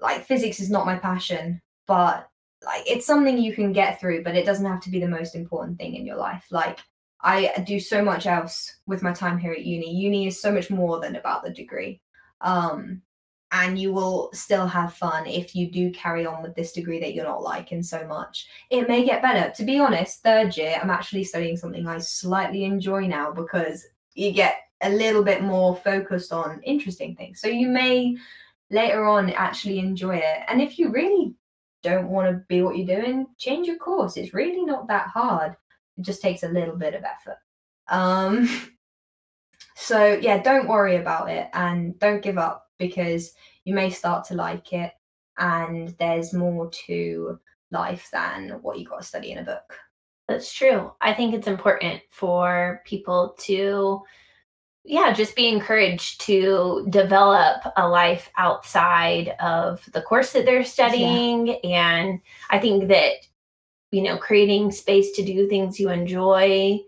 like 0.00 0.24
physics 0.26 0.60
is 0.60 0.70
not 0.70 0.86
my 0.86 0.96
passion, 0.96 1.60
but 1.86 2.28
like 2.64 2.82
it's 2.86 3.06
something 3.06 3.38
you 3.38 3.54
can 3.54 3.72
get 3.72 4.00
through, 4.00 4.22
but 4.24 4.36
it 4.36 4.46
doesn't 4.46 4.66
have 4.66 4.80
to 4.82 4.90
be 4.90 5.00
the 5.00 5.08
most 5.08 5.34
important 5.34 5.78
thing 5.78 5.94
in 5.94 6.06
your 6.06 6.16
life. 6.16 6.46
Like 6.50 6.78
I 7.22 7.62
do 7.66 7.78
so 7.80 8.02
much 8.02 8.26
else 8.26 8.76
with 8.86 9.02
my 9.02 9.12
time 9.12 9.38
here 9.38 9.52
at 9.52 9.64
uni. 9.64 9.94
Uni 9.94 10.26
is 10.26 10.40
so 10.40 10.50
much 10.52 10.70
more 10.70 11.00
than 11.00 11.16
about 11.16 11.44
the 11.44 11.50
degree. 11.50 12.00
Um 12.40 13.02
and 13.52 13.78
you 13.78 13.92
will 13.92 14.30
still 14.32 14.66
have 14.66 14.94
fun 14.94 15.26
if 15.26 15.56
you 15.56 15.70
do 15.70 15.90
carry 15.90 16.24
on 16.24 16.42
with 16.42 16.54
this 16.54 16.72
degree 16.72 17.00
that 17.00 17.14
you're 17.14 17.24
not 17.24 17.42
liking 17.42 17.82
so 17.82 18.06
much. 18.06 18.46
It 18.70 18.88
may 18.88 19.04
get 19.04 19.22
better. 19.22 19.52
To 19.56 19.64
be 19.64 19.78
honest, 19.80 20.22
third 20.22 20.56
year, 20.56 20.78
I'm 20.80 20.90
actually 20.90 21.24
studying 21.24 21.56
something 21.56 21.86
I 21.86 21.98
slightly 21.98 22.64
enjoy 22.64 23.08
now 23.08 23.32
because 23.32 23.84
you 24.14 24.30
get 24.32 24.56
a 24.82 24.90
little 24.90 25.22
bit 25.22 25.42
more 25.42 25.76
focused 25.76 26.32
on 26.32 26.62
interesting 26.62 27.14
things. 27.14 27.40
So 27.40 27.48
you 27.48 27.68
may 27.68 28.16
later 28.70 29.04
on 29.04 29.30
actually 29.30 29.78
enjoy 29.78 30.16
it. 30.16 30.40
And 30.48 30.60
if 30.60 30.78
you 30.78 30.90
really 30.90 31.34
don't 31.82 32.08
want 32.08 32.30
to 32.30 32.44
be 32.48 32.62
what 32.62 32.76
you're 32.76 33.00
doing, 33.00 33.26
change 33.38 33.66
your 33.66 33.76
course. 33.76 34.16
It's 34.16 34.34
really 34.34 34.64
not 34.64 34.88
that 34.88 35.08
hard. 35.08 35.56
It 35.98 36.02
just 36.02 36.22
takes 36.22 36.42
a 36.42 36.48
little 36.48 36.76
bit 36.76 36.94
of 36.94 37.04
effort. 37.04 37.38
Um, 37.88 38.48
so 39.76 40.18
yeah, 40.20 40.42
don't 40.42 40.68
worry 40.68 40.96
about 40.96 41.30
it 41.30 41.48
and 41.52 41.98
don't 41.98 42.22
give 42.22 42.38
up 42.38 42.68
because 42.78 43.32
you 43.64 43.74
may 43.74 43.90
start 43.90 44.24
to 44.26 44.34
like 44.34 44.72
it 44.72 44.92
and 45.38 45.94
there's 45.98 46.32
more 46.32 46.70
to 46.86 47.38
life 47.70 48.08
than 48.12 48.50
what 48.62 48.78
you 48.78 48.84
got 48.84 49.00
to 49.00 49.06
study 49.06 49.32
in 49.32 49.38
a 49.38 49.44
book. 49.44 49.74
That's 50.28 50.52
true. 50.52 50.92
I 51.00 51.12
think 51.12 51.34
it's 51.34 51.48
important 51.48 52.02
for 52.10 52.82
people 52.84 53.34
to 53.40 54.02
yeah, 54.84 55.12
just 55.12 55.36
be 55.36 55.48
encouraged 55.48 56.20
to 56.22 56.86
develop 56.88 57.62
a 57.76 57.88
life 57.88 58.30
outside 58.38 59.34
of 59.40 59.86
the 59.92 60.02
course 60.02 60.32
that 60.32 60.46
they're 60.46 60.64
studying. 60.64 61.48
Yeah. 61.62 61.96
And 61.96 62.20
I 62.50 62.58
think 62.58 62.88
that, 62.88 63.14
you 63.90 64.02
know, 64.02 64.16
creating 64.16 64.72
space 64.72 65.12
to 65.12 65.22
do 65.22 65.48
things 65.48 65.78
you 65.78 65.90
enjoy 65.90 66.80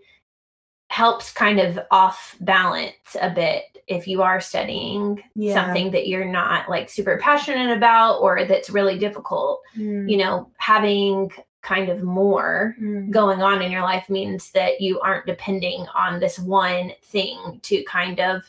helps 0.89 1.31
kind 1.31 1.59
of 1.59 1.79
off 1.91 2.35
balance 2.39 3.15
a 3.21 3.29
bit 3.29 3.63
if 3.87 4.07
you 4.07 4.21
are 4.21 4.39
studying 4.39 5.21
yeah. 5.35 5.53
something 5.53 5.91
that 5.91 6.07
you're 6.07 6.31
not 6.31 6.69
like 6.69 6.89
super 6.89 7.17
passionate 7.17 7.75
about 7.75 8.19
or 8.19 8.45
that's 8.45 8.69
really 8.69 8.97
difficult. 8.97 9.61
Mm. 9.77 10.09
You 10.09 10.17
know, 10.17 10.51
having 10.57 11.31
kind 11.63 11.89
of 11.89 12.03
more 12.03 12.75
mm. 12.79 13.09
going 13.09 13.41
on 13.41 13.61
in 13.61 13.71
your 13.71 13.81
life 13.81 14.09
means 14.09 14.51
that 14.51 14.81
you 14.81 14.99
aren't 14.99 15.25
depending 15.25 15.85
on 15.95 16.19
this 16.19 16.37
one 16.37 16.91
thing 17.05 17.59
to 17.63 17.83
kind 17.85 18.19
of 18.19 18.43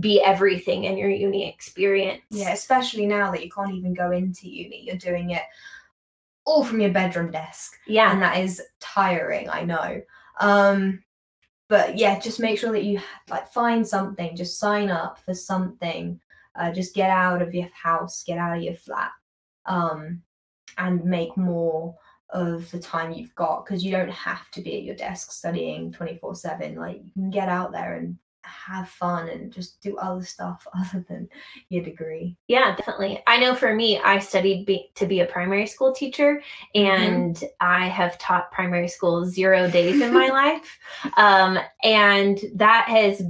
be 0.00 0.20
everything 0.20 0.84
in 0.84 0.98
your 0.98 1.08
uni 1.08 1.48
experience. 1.48 2.22
Yeah, 2.30 2.52
especially 2.52 3.06
now 3.06 3.30
that 3.32 3.42
you 3.42 3.50
can't 3.50 3.72
even 3.72 3.94
go 3.94 4.10
into 4.10 4.48
uni, 4.48 4.82
you're 4.84 4.96
doing 4.96 5.30
it 5.30 5.42
all 6.44 6.62
from 6.62 6.80
your 6.80 6.90
bedroom 6.92 7.30
desk. 7.30 7.72
Yeah. 7.86 8.12
And 8.12 8.22
that 8.22 8.38
is 8.38 8.62
tiring, 8.80 9.48
I 9.48 9.62
know. 9.62 10.02
Um 10.38 11.02
but 11.68 11.96
yeah, 11.98 12.20
just 12.20 12.38
make 12.38 12.58
sure 12.58 12.70
that 12.72 12.84
you 12.84 13.00
like 13.28 13.48
find 13.48 13.86
something, 13.86 14.36
just 14.36 14.58
sign 14.60 14.90
up 14.90 15.18
for 15.24 15.34
something. 15.34 16.20
Uh, 16.54 16.70
just 16.72 16.94
get 16.94 17.10
out 17.10 17.42
of 17.42 17.54
your 17.54 17.68
house, 17.74 18.22
get 18.22 18.38
out 18.38 18.56
of 18.56 18.62
your 18.62 18.74
flat. 18.74 19.10
Um 19.64 20.22
and 20.78 21.04
make 21.04 21.36
more 21.36 21.96
of 22.30 22.70
the 22.70 22.78
time 22.78 23.12
you've 23.12 23.34
got 23.34 23.64
because 23.64 23.84
you 23.84 23.90
don't 23.90 24.10
have 24.10 24.50
to 24.50 24.60
be 24.60 24.76
at 24.76 24.82
your 24.82 24.96
desk 24.96 25.30
studying 25.30 25.92
24 25.92 26.34
7 26.34 26.74
like 26.74 27.00
you 27.04 27.12
can 27.12 27.30
get 27.30 27.48
out 27.48 27.72
there 27.72 27.94
and 27.94 28.16
have 28.42 28.88
fun 28.88 29.28
and 29.28 29.52
just 29.52 29.80
do 29.80 29.96
other 29.96 30.24
stuff 30.24 30.66
other 30.78 31.04
than 31.08 31.28
your 31.68 31.82
degree 31.82 32.36
yeah 32.48 32.74
definitely 32.76 33.22
i 33.26 33.38
know 33.38 33.54
for 33.54 33.74
me 33.74 33.98
i 34.00 34.18
studied 34.18 34.66
be, 34.66 34.90
to 34.94 35.06
be 35.06 35.20
a 35.20 35.26
primary 35.26 35.66
school 35.66 35.92
teacher 35.92 36.42
mm-hmm. 36.74 36.86
and 36.86 37.36
mm-hmm. 37.36 37.46
i 37.60 37.86
have 37.88 38.18
taught 38.18 38.50
primary 38.52 38.88
school 38.88 39.24
zero 39.24 39.70
days 39.70 40.00
in 40.00 40.12
my 40.12 40.28
life 40.28 40.78
um, 41.16 41.58
and 41.82 42.40
that 42.54 42.86
has 42.88 43.22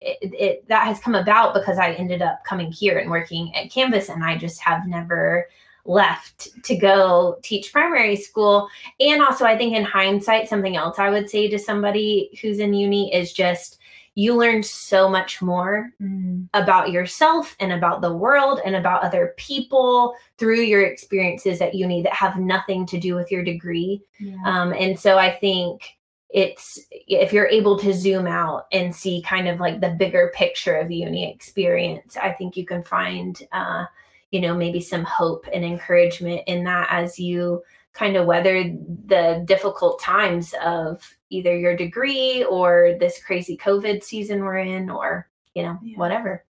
it, 0.00 0.32
it, 0.32 0.68
that 0.68 0.86
has 0.86 1.00
come 1.00 1.14
about 1.14 1.54
because 1.54 1.78
I 1.78 1.92
ended 1.92 2.22
up 2.22 2.44
coming 2.44 2.70
here 2.70 2.98
and 2.98 3.10
working 3.10 3.54
at 3.54 3.70
Canvas, 3.70 4.08
and 4.08 4.22
I 4.22 4.36
just 4.36 4.60
have 4.60 4.86
never 4.86 5.48
left 5.88 6.50
to 6.62 6.76
go 6.76 7.38
teach 7.42 7.72
primary 7.72 8.14
school. 8.14 8.68
And 9.00 9.22
also, 9.22 9.44
I 9.44 9.56
think 9.56 9.74
in 9.74 9.84
hindsight, 9.84 10.48
something 10.48 10.76
else 10.76 10.98
I 10.98 11.10
would 11.10 11.28
say 11.28 11.48
to 11.48 11.58
somebody 11.58 12.38
who's 12.40 12.60
in 12.60 12.74
uni 12.74 13.12
is 13.12 13.32
just 13.32 13.78
you 14.14 14.34
learn 14.34 14.64
so 14.64 15.08
much 15.08 15.40
more 15.40 15.90
mm. 16.02 16.48
about 16.52 16.90
yourself 16.90 17.54
and 17.60 17.72
about 17.72 18.00
the 18.00 18.12
world 18.12 18.60
and 18.64 18.74
about 18.74 19.04
other 19.04 19.32
people 19.36 20.12
through 20.38 20.60
your 20.60 20.82
experiences 20.82 21.60
at 21.60 21.72
uni 21.72 22.02
that 22.02 22.12
have 22.12 22.36
nothing 22.36 22.84
to 22.84 22.98
do 22.98 23.14
with 23.14 23.30
your 23.30 23.44
degree. 23.44 24.02
Yeah. 24.18 24.34
Um, 24.44 24.72
and 24.72 24.98
so 24.98 25.18
I 25.18 25.38
think 25.38 25.98
it's 26.30 26.80
if 26.90 27.32
you're 27.32 27.46
able 27.46 27.78
to 27.78 27.94
zoom 27.94 28.26
out 28.26 28.66
and 28.72 28.94
see 28.94 29.22
kind 29.22 29.48
of 29.48 29.60
like 29.60 29.80
the 29.80 29.90
bigger 29.90 30.32
picture 30.34 30.74
of 30.74 30.88
the 30.88 30.96
uni 30.96 31.32
experience, 31.32 32.16
I 32.16 32.32
think 32.32 32.56
you 32.56 32.66
can 32.66 32.82
find 32.82 33.40
uh, 33.52 33.84
you 34.30 34.40
know 34.40 34.54
maybe 34.54 34.80
some 34.80 35.04
hope 35.04 35.46
and 35.52 35.64
encouragement 35.64 36.42
in 36.46 36.64
that 36.64 36.88
as 36.90 37.18
you 37.18 37.62
kind 37.92 38.16
of 38.16 38.26
weather 38.26 38.62
the 39.06 39.42
difficult 39.46 40.00
times 40.00 40.54
of 40.64 41.02
either 41.30 41.56
your 41.56 41.76
degree 41.76 42.44
or 42.44 42.96
this 43.00 43.22
crazy 43.22 43.56
covid 43.56 44.02
season 44.02 44.42
we're 44.42 44.58
in 44.58 44.90
or 44.90 45.28
you 45.54 45.62
know 45.62 45.78
yeah. 45.82 45.96
whatever 45.96 46.44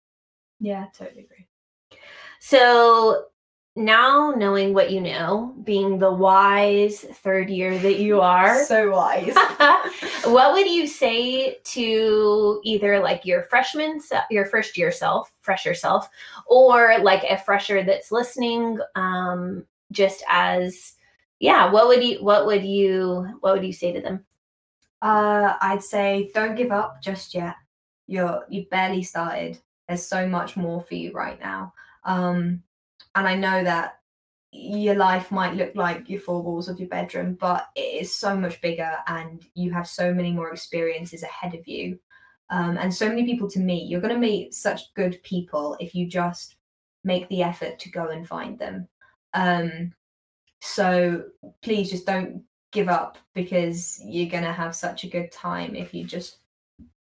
yeah 0.61 0.87
totally 0.97 1.23
agree 1.23 1.47
so 2.41 3.25
now 3.79 4.35
knowing 4.37 4.75
what 4.75 4.91
you 4.91 5.01
know, 5.01 5.55
being 5.63 5.99
the 5.99 6.13
wise 6.13 7.01
third 7.01 7.49
year 7.49 7.79
that 7.79 7.99
you 7.99 8.21
are, 8.21 8.65
so 8.65 8.91
wise. 8.91 9.35
what 10.25 10.53
would 10.53 10.69
you 10.69 10.87
say 10.87 11.59
to 11.65 12.61
either 12.65 12.99
like 12.99 13.25
your 13.25 13.45
freshman, 13.45 14.01
your 14.31 14.45
first 14.45 14.77
year 14.77 14.91
self, 14.93 15.33
fresher 15.41 15.75
self, 15.75 16.09
or 16.47 16.99
like 16.99 17.23
a 17.25 17.39
fresher 17.39 17.83
that's 17.83 18.13
listening, 18.13 18.79
um, 18.97 19.65
just 19.93 20.23
as, 20.29 20.95
yeah, 21.39 21.71
what 21.71 21.87
would 21.87 22.05
you, 22.05 22.23
what 22.23 22.47
would 22.47 22.65
you, 22.65 23.27
what 23.41 23.55
would 23.55 23.65
you 23.65 23.73
say 23.73 23.93
to 23.93 24.01
them? 24.01 24.25
Uh, 25.01 25.55
I'd 25.61 25.83
say 25.83 26.31
don't 26.35 26.57
give 26.57 26.73
up 26.73 27.01
just 27.01 27.33
yet. 27.33 27.55
You're 28.09 28.45
you've 28.49 28.71
barely 28.71 29.03
started. 29.03 29.59
There's 29.87 30.05
so 30.05 30.27
much 30.27 30.57
more 30.57 30.83
for 30.83 30.95
you 30.95 31.13
right 31.13 31.39
now. 31.39 31.73
Um, 32.05 32.63
and 33.19 33.29
I 33.29 33.35
know 33.35 33.65
that 33.65 33.99
your 34.51 34.95
life 34.95 35.31
might 35.31 35.55
look 35.55 35.75
like 35.75 36.09
your 36.09 36.21
four 36.21 36.43
walls 36.43 36.69
of 36.69 36.79
your 36.79 36.89
bedroom, 36.89 37.37
but 37.39 37.69
it 37.75 38.03
is 38.03 38.15
so 38.15 38.37
much 38.37 38.61
bigger 38.61 38.97
and 39.07 39.45
you 39.55 39.73
have 39.73 39.87
so 39.87 40.15
many 40.15 40.33
more 40.33 40.53
experiences 40.53 41.23
ahead 41.23 41.55
of 41.55 41.67
you. 41.69 41.99
Um, 42.51 42.79
and 42.79 42.95
so 42.95 43.09
many 43.09 43.25
people 43.25 43.51
to 43.51 43.61
meet. 43.61 43.91
You're 43.91 44.01
going 44.01 44.15
to 44.15 44.21
meet 44.21 44.55
such 44.55 44.95
good 44.95 45.23
people 45.23 45.77
if 45.81 45.95
you 45.95 46.07
just 46.07 46.57
make 47.05 47.29
the 47.29 47.43
effort 47.43 47.79
to 47.81 47.91
go 47.91 48.09
and 48.09 48.27
find 48.27 48.59
them. 48.59 48.89
Um, 49.35 49.93
so 50.61 51.25
please 51.63 51.91
just 51.91 52.07
don't 52.07 52.43
give 52.73 52.89
up 52.89 53.19
because 53.35 54.01
you're 54.05 54.31
going 54.31 54.45
to 54.45 54.53
have 54.53 54.75
such 54.75 55.05
a 55.05 55.09
good 55.09 55.31
time 55.31 55.77
if 55.77 55.93
you 55.93 56.05
just 56.05 56.39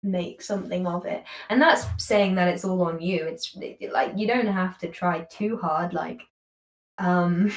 make 0.04 0.42
something 0.42 0.88
of 0.88 1.06
it. 1.06 1.24
And 1.50 1.62
that's 1.62 1.86
saying 1.98 2.36
that 2.36 2.48
it's 2.48 2.66
all 2.66 2.82
on 2.84 3.02
you. 3.02 3.26
It's 3.26 3.56
like 3.92 4.14
you 4.16 4.28
don't 4.28 4.48
have 4.48 4.78
to 4.80 4.88
try 4.88 5.22
too 5.30 5.58
hard 5.58 5.94
like 5.94 6.22
um 7.00 7.52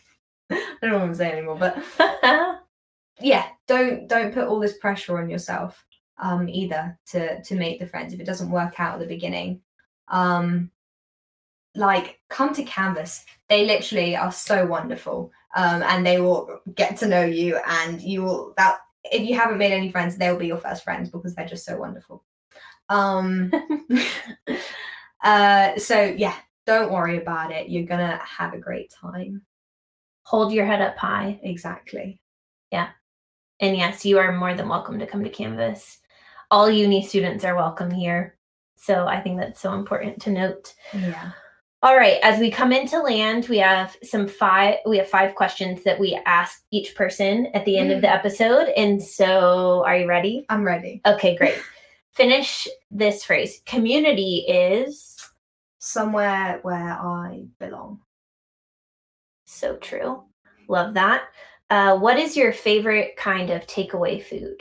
i 0.50 0.54
don't 0.80 0.90
know 0.90 0.98
what 0.98 1.02
i'm 1.02 1.14
saying 1.14 1.32
anymore 1.32 1.58
but 1.58 1.76
yeah 3.20 3.46
don't 3.66 4.08
don't 4.08 4.32
put 4.32 4.48
all 4.48 4.58
this 4.58 4.78
pressure 4.78 5.18
on 5.18 5.28
yourself 5.28 5.84
um 6.18 6.48
either 6.48 6.98
to 7.06 7.42
to 7.42 7.54
make 7.54 7.78
the 7.78 7.86
friends 7.86 8.12
if 8.12 8.20
it 8.20 8.26
doesn't 8.26 8.50
work 8.50 8.80
out 8.80 8.94
at 8.94 9.00
the 9.00 9.06
beginning. 9.06 9.60
Um 10.08 10.70
like 11.74 12.18
come 12.30 12.54
to 12.54 12.62
canvas. 12.62 13.24
They 13.48 13.66
literally 13.66 14.16
are 14.16 14.32
so 14.32 14.64
wonderful 14.66 15.30
um 15.54 15.82
and 15.82 16.06
they 16.06 16.20
will 16.20 16.60
get 16.74 16.96
to 16.98 17.08
know 17.08 17.24
you 17.24 17.58
and 17.66 18.00
you 18.00 18.22
will 18.22 18.54
that 18.56 18.78
if 19.12 19.28
you 19.28 19.36
haven't 19.36 19.58
made 19.58 19.72
any 19.72 19.90
friends, 19.90 20.16
they'll 20.16 20.38
be 20.38 20.46
your 20.46 20.58
first 20.58 20.84
friends 20.84 21.10
because 21.10 21.34
they're 21.34 21.46
just 21.46 21.64
so 21.64 21.76
wonderful. 21.76 22.24
Um, 22.88 23.52
uh, 25.24 25.76
so 25.76 26.02
yeah, 26.02 26.34
don't 26.66 26.92
worry 26.92 27.18
about 27.18 27.52
it. 27.52 27.68
You're 27.68 27.86
gonna 27.86 28.20
have 28.24 28.54
a 28.54 28.58
great 28.58 28.90
time. 28.90 29.42
Hold 30.24 30.52
your 30.52 30.66
head 30.66 30.82
up 30.82 30.96
high. 30.96 31.40
Exactly. 31.42 32.20
Yeah. 32.72 32.88
And 33.60 33.76
yes, 33.76 34.04
you 34.04 34.18
are 34.18 34.32
more 34.32 34.54
than 34.54 34.68
welcome 34.68 34.98
to 34.98 35.06
come 35.06 35.24
to 35.24 35.30
Canvas. 35.30 35.98
All 36.50 36.70
uni 36.70 37.06
students 37.06 37.44
are 37.44 37.56
welcome 37.56 37.90
here. 37.90 38.36
So 38.76 39.06
I 39.06 39.20
think 39.20 39.38
that's 39.38 39.60
so 39.60 39.72
important 39.72 40.20
to 40.22 40.30
note. 40.30 40.74
Yeah. 40.92 41.32
All 41.86 41.96
right, 41.96 42.18
as 42.24 42.40
we 42.40 42.50
come 42.50 42.72
into 42.72 42.98
land, 42.98 43.46
we 43.48 43.58
have 43.58 43.96
some 44.02 44.26
five 44.26 44.78
we 44.86 44.98
have 44.98 45.08
five 45.08 45.36
questions 45.36 45.84
that 45.84 46.00
we 46.00 46.20
ask 46.26 46.64
each 46.72 46.96
person 46.96 47.46
at 47.54 47.64
the 47.64 47.78
end 47.78 47.90
mm. 47.90 47.94
of 47.94 48.00
the 48.00 48.08
mm. 48.08 48.12
episode. 48.12 48.70
And 48.76 49.00
so 49.00 49.84
are 49.86 49.96
you 49.96 50.08
ready? 50.08 50.44
I'm 50.48 50.64
ready. 50.64 51.00
Okay, 51.06 51.36
great. 51.36 51.54
Finish 52.12 52.66
this 52.90 53.22
phrase. 53.22 53.62
Community 53.66 54.44
is 54.48 55.16
somewhere 55.78 56.58
where 56.62 56.90
I 56.90 57.44
belong. 57.60 58.00
So 59.44 59.76
true. 59.76 60.24
Love 60.66 60.94
that. 60.94 61.28
Uh, 61.70 61.98
what 61.98 62.18
is 62.18 62.36
your 62.36 62.52
favorite 62.52 63.16
kind 63.16 63.50
of 63.50 63.64
takeaway 63.68 64.20
food? 64.20 64.60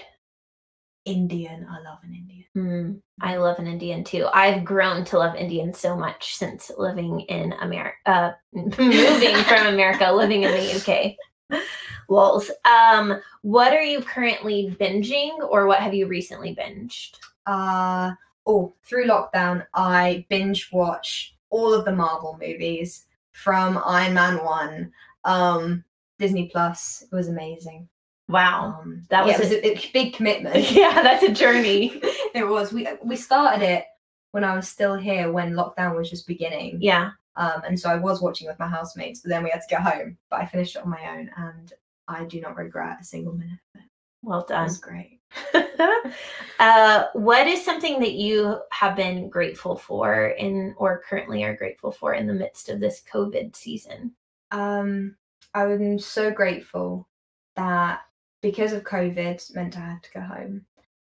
Indian. 1.05 1.67
I 1.69 1.81
love 1.81 1.99
an 2.03 2.13
Indian. 2.13 2.45
Mm, 2.57 3.01
I 3.21 3.37
love 3.37 3.59
an 3.59 3.67
Indian 3.67 4.03
too. 4.03 4.27
I've 4.33 4.63
grown 4.63 5.05
to 5.05 5.19
love 5.19 5.35
Indians 5.35 5.79
so 5.79 5.95
much 5.95 6.35
since 6.35 6.71
living 6.77 7.21
in 7.21 7.53
America, 7.61 7.97
uh, 8.05 8.31
moving 8.53 9.35
from 9.43 9.67
America, 9.67 10.11
living 10.11 10.43
in 10.43 10.51
the 10.51 10.75
UK. 10.75 11.61
Lols. 12.09 12.51
Um, 12.65 13.21
what 13.41 13.73
are 13.73 13.83
you 13.83 14.01
currently 14.01 14.75
binging, 14.79 15.37
or 15.49 15.67
what 15.67 15.79
have 15.79 15.93
you 15.93 16.07
recently 16.07 16.55
binged? 16.55 17.17
Uh 17.45 18.13
oh, 18.45 18.73
through 18.83 19.07
lockdown, 19.07 19.65
I 19.73 20.25
binge 20.29 20.69
watch 20.71 21.35
all 21.49 21.73
of 21.73 21.85
the 21.85 21.91
Marvel 21.91 22.37
movies 22.39 23.05
from 23.31 23.81
Iron 23.85 24.13
Man 24.13 24.43
one, 24.43 24.91
um, 25.23 25.83
Disney 26.19 26.49
Plus. 26.51 27.03
It 27.03 27.15
was 27.15 27.27
amazing. 27.27 27.87
Wow, 28.27 28.79
Um, 28.81 29.03
that 29.09 29.27
yeah, 29.27 29.37
was 29.37 29.51
it 29.51 29.63
was 29.63 29.71
a, 29.81 29.87
a 29.87 29.91
big 29.93 30.13
commitment. 30.13 30.71
yeah, 30.71 31.01
that's 31.03 31.23
a 31.23 31.31
journey. 31.31 31.91
it 32.33 32.47
was. 32.47 32.73
We 32.73 32.87
we 33.03 33.15
started 33.15 33.63
it 33.63 33.85
when 34.31 34.43
I 34.43 34.55
was 34.55 34.67
still 34.67 34.95
here 34.95 35.31
when 35.31 35.53
lockdown 35.53 35.95
was 35.95 36.09
just 36.09 36.27
beginning. 36.27 36.79
Yeah, 36.81 37.11
Um, 37.35 37.61
and 37.67 37.79
so 37.79 37.89
I 37.89 37.95
was 37.97 38.21
watching 38.21 38.47
with 38.47 38.59
my 38.59 38.67
housemates, 38.67 39.21
but 39.21 39.29
then 39.29 39.43
we 39.43 39.51
had 39.51 39.61
to 39.61 39.75
go 39.75 39.81
home. 39.81 40.17
But 40.29 40.41
I 40.41 40.45
finished 40.47 40.75
it 40.75 40.81
on 40.81 40.89
my 40.89 41.17
own, 41.17 41.29
and 41.37 41.71
I 42.07 42.25
do 42.25 42.41
not 42.41 42.57
regret 42.57 42.97
a 42.99 43.03
single 43.03 43.33
minute 43.33 43.59
of 43.75 43.81
it. 43.81 43.87
well 44.23 44.45
done. 44.47 44.63
was 44.63 44.77
great. 44.79 45.19
uh, 46.59 47.05
what 47.13 47.47
is 47.47 47.63
something 47.63 47.99
that 47.99 48.13
you 48.13 48.59
have 48.71 48.95
been 48.95 49.29
grateful 49.29 49.75
for 49.75 50.27
in, 50.29 50.73
or 50.77 51.03
currently 51.07 51.43
are 51.43 51.55
grateful 51.55 51.91
for 51.91 52.13
in 52.13 52.25
the 52.25 52.33
midst 52.33 52.69
of 52.69 52.79
this 52.79 53.03
COVID 53.13 53.55
season? 53.55 54.13
Um, 54.51 55.15
I'm 55.53 55.99
so 55.99 56.31
grateful 56.31 57.07
that 57.55 58.01
because 58.45 58.73
of 58.73 58.83
COVID, 58.83 59.55
meant 59.55 59.75
I 59.75 59.79
had 59.79 60.03
to 60.03 60.11
go 60.11 60.21
home, 60.21 60.65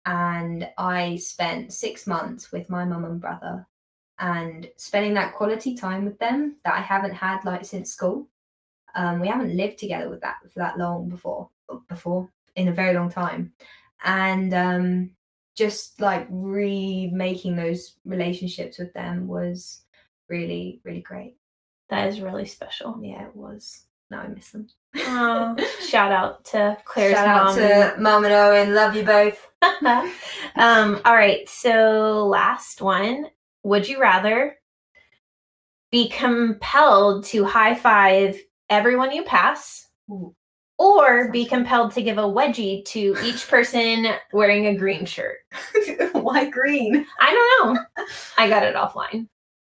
and 0.05 0.69
I 0.77 1.17
spent 1.17 1.73
six 1.73 2.07
months 2.07 2.53
with 2.53 2.69
my 2.69 2.85
mum 2.85 3.03
and 3.03 3.19
brother, 3.19 3.67
and 4.17 4.69
spending 4.77 5.13
that 5.15 5.35
quality 5.35 5.75
time 5.75 6.05
with 6.05 6.17
them 6.19 6.55
that 6.63 6.75
I 6.75 6.79
haven't 6.79 7.15
had 7.15 7.43
like 7.43 7.65
since 7.65 7.91
school. 7.91 8.29
Um, 8.95 9.19
we 9.19 9.27
haven't 9.27 9.57
lived 9.57 9.77
together 9.77 10.09
with 10.09 10.21
that 10.21 10.37
for 10.41 10.59
that 10.59 10.77
long 10.77 11.09
before, 11.09 11.49
before 11.89 12.29
in 12.55 12.69
a 12.69 12.73
very 12.73 12.93
long 12.93 13.11
time, 13.11 13.51
and 14.05 14.53
um, 14.53 15.09
just 15.53 15.99
like 15.99 16.27
remaking 16.29 17.57
those 17.57 17.95
relationships 18.05 18.79
with 18.79 18.93
them 18.93 19.27
was 19.27 19.81
really, 20.29 20.79
really 20.85 21.01
great. 21.01 21.35
That 21.89 22.07
is 22.07 22.21
really 22.21 22.45
special. 22.45 22.97
Yeah, 23.01 23.25
it 23.25 23.35
was. 23.35 23.83
Now 24.09 24.21
I 24.21 24.27
miss 24.27 24.51
them. 24.51 24.69
Shout 24.97 26.11
out 26.11 26.43
to 26.45 26.77
Claire's 26.85 27.13
Shout 27.13 27.27
out 27.27 27.45
mom. 27.45 27.55
to 27.55 27.95
Mum 27.99 28.25
and 28.25 28.33
Owen. 28.33 28.73
Love 28.73 28.95
you 28.95 29.03
both. 29.03 29.47
um, 30.55 31.01
all 31.05 31.15
right, 31.15 31.47
so 31.49 32.27
last 32.27 32.81
one. 32.81 33.27
Would 33.63 33.87
you 33.87 33.99
rather 33.99 34.55
be 35.91 36.09
compelled 36.09 37.25
to 37.25 37.43
high 37.43 37.75
five 37.75 38.39
everyone 38.69 39.11
you 39.11 39.23
pass 39.23 39.87
Ooh. 40.09 40.35
or 40.77 41.31
be 41.31 41.45
compelled 41.45 41.91
to 41.93 42.01
give 42.01 42.17
a 42.17 42.21
wedgie 42.21 42.85
to 42.85 43.15
each 43.23 43.47
person 43.47 44.07
wearing 44.31 44.67
a 44.67 44.75
green 44.77 45.05
shirt? 45.05 45.37
Why 46.13 46.49
green? 46.49 47.05
I 47.19 47.33
don't 47.33 47.75
know. 47.75 48.05
I 48.37 48.47
got 48.47 48.63
it 48.63 48.75
offline. 48.75 49.27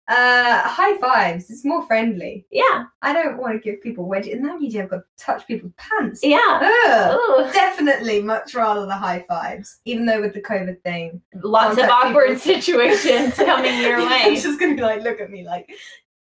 Uh, 0.09 0.67
high 0.67 0.97
fives. 0.97 1.51
It's 1.51 1.63
more 1.63 1.85
friendly. 1.85 2.47
Yeah. 2.49 2.85
I 3.03 3.13
don't 3.13 3.37
want 3.37 3.53
to 3.53 3.59
give 3.59 3.81
people 3.83 4.05
wedges. 4.07 4.33
And 4.33 4.41
now 4.41 4.57
you 4.57 4.79
have 4.79 4.89
got 4.89 4.97
to 4.97 5.03
touch 5.23 5.45
people's 5.45 5.73
pants. 5.77 6.21
Yeah. 6.23 6.39
Ugh. 6.39 7.53
Definitely 7.53 8.23
much 8.23 8.55
rather 8.55 8.87
the 8.87 8.95
high 8.95 9.23
fives. 9.27 9.79
Even 9.85 10.07
though 10.07 10.21
with 10.21 10.33
the 10.33 10.41
COVID 10.41 10.81
thing, 10.81 11.21
lots 11.43 11.77
of 11.77 11.85
awkward 11.89 12.41
people. 12.41 12.61
situations 12.61 13.35
coming 13.35 13.79
your 13.81 13.99
way. 14.05 14.21
I'm 14.23 14.35
just 14.35 14.59
gonna 14.59 14.75
be 14.75 14.81
like, 14.81 15.03
look 15.03 15.21
at 15.21 15.29
me, 15.29 15.45
like, 15.45 15.69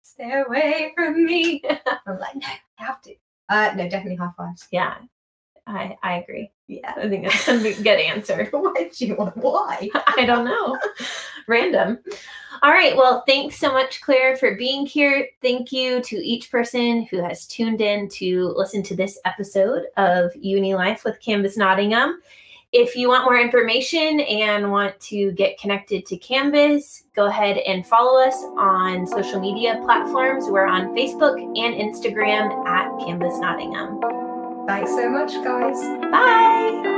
stay 0.03 0.43
away 0.47 0.93
from 0.97 1.23
me. 1.23 1.63
I'm 2.07 2.19
like, 2.19 2.37
no, 2.37 2.47
I 2.79 2.85
have 2.85 3.03
to. 3.03 3.15
Uh, 3.51 3.75
no, 3.77 3.89
definitely 3.89 4.17
high 4.17 4.31
fives. 4.37 4.67
Yeah. 4.73 4.95
I, 5.67 5.97
I 6.03 6.19
agree. 6.19 6.51
Yeah. 6.67 6.93
I 6.97 7.09
think 7.09 7.25
that's 7.25 7.49
a 7.49 7.83
good 7.83 7.99
answer. 7.99 8.49
Why 8.51 8.91
do 8.95 9.07
you 9.07 9.17
want? 9.17 9.37
Why? 9.37 9.89
I 10.17 10.25
don't 10.27 10.45
know. 10.45 10.79
Random. 11.49 11.99
All 12.63 12.71
right. 12.71 12.97
Well, 12.97 13.25
thanks 13.27 13.57
so 13.57 13.73
much, 13.73 14.01
Claire, 14.01 14.37
for 14.37 14.57
being 14.57 14.87
here. 14.87 15.29
Thank 15.43 15.73
you 15.73 16.03
to 16.03 16.17
each 16.17 16.51
person 16.51 17.03
who 17.11 17.23
has 17.23 17.47
tuned 17.47 17.81
in 17.81 18.09
to 18.11 18.55
listen 18.57 18.83
to 18.85 18.97
this 18.97 19.19
episode 19.25 19.87
of 19.97 20.35
Uni 20.37 20.75
Life 20.75 21.05
with 21.05 21.21
Canvas 21.21 21.57
Nottingham. 21.57 22.21
If 22.73 22.97
you 22.97 23.09
want 23.09 23.25
more 23.25 23.39
information 23.39 24.21
and 24.21 24.73
want 24.73 24.99
to 25.01 25.31
get 25.33 25.61
connected 25.61 26.07
to 26.07 26.17
Canvas, 26.17 27.05
go 27.15 27.27
ahead 27.27 27.59
and 27.59 27.87
follow 27.87 28.21
us 28.21 28.35
on 28.59 29.07
social 29.07 29.39
media 29.39 29.81
platforms. 29.85 30.47
We're 30.47 30.67
on 30.67 30.89
Facebook 30.89 31.39
and 31.41 31.75
Instagram 31.75 32.67
at 32.67 33.07
Canvas 33.07 33.39
Nottingham. 33.39 34.24
Thanks 34.67 34.91
so 34.93 35.11
much, 35.11 35.33
guys. 35.45 35.79
Bye. 36.11 36.94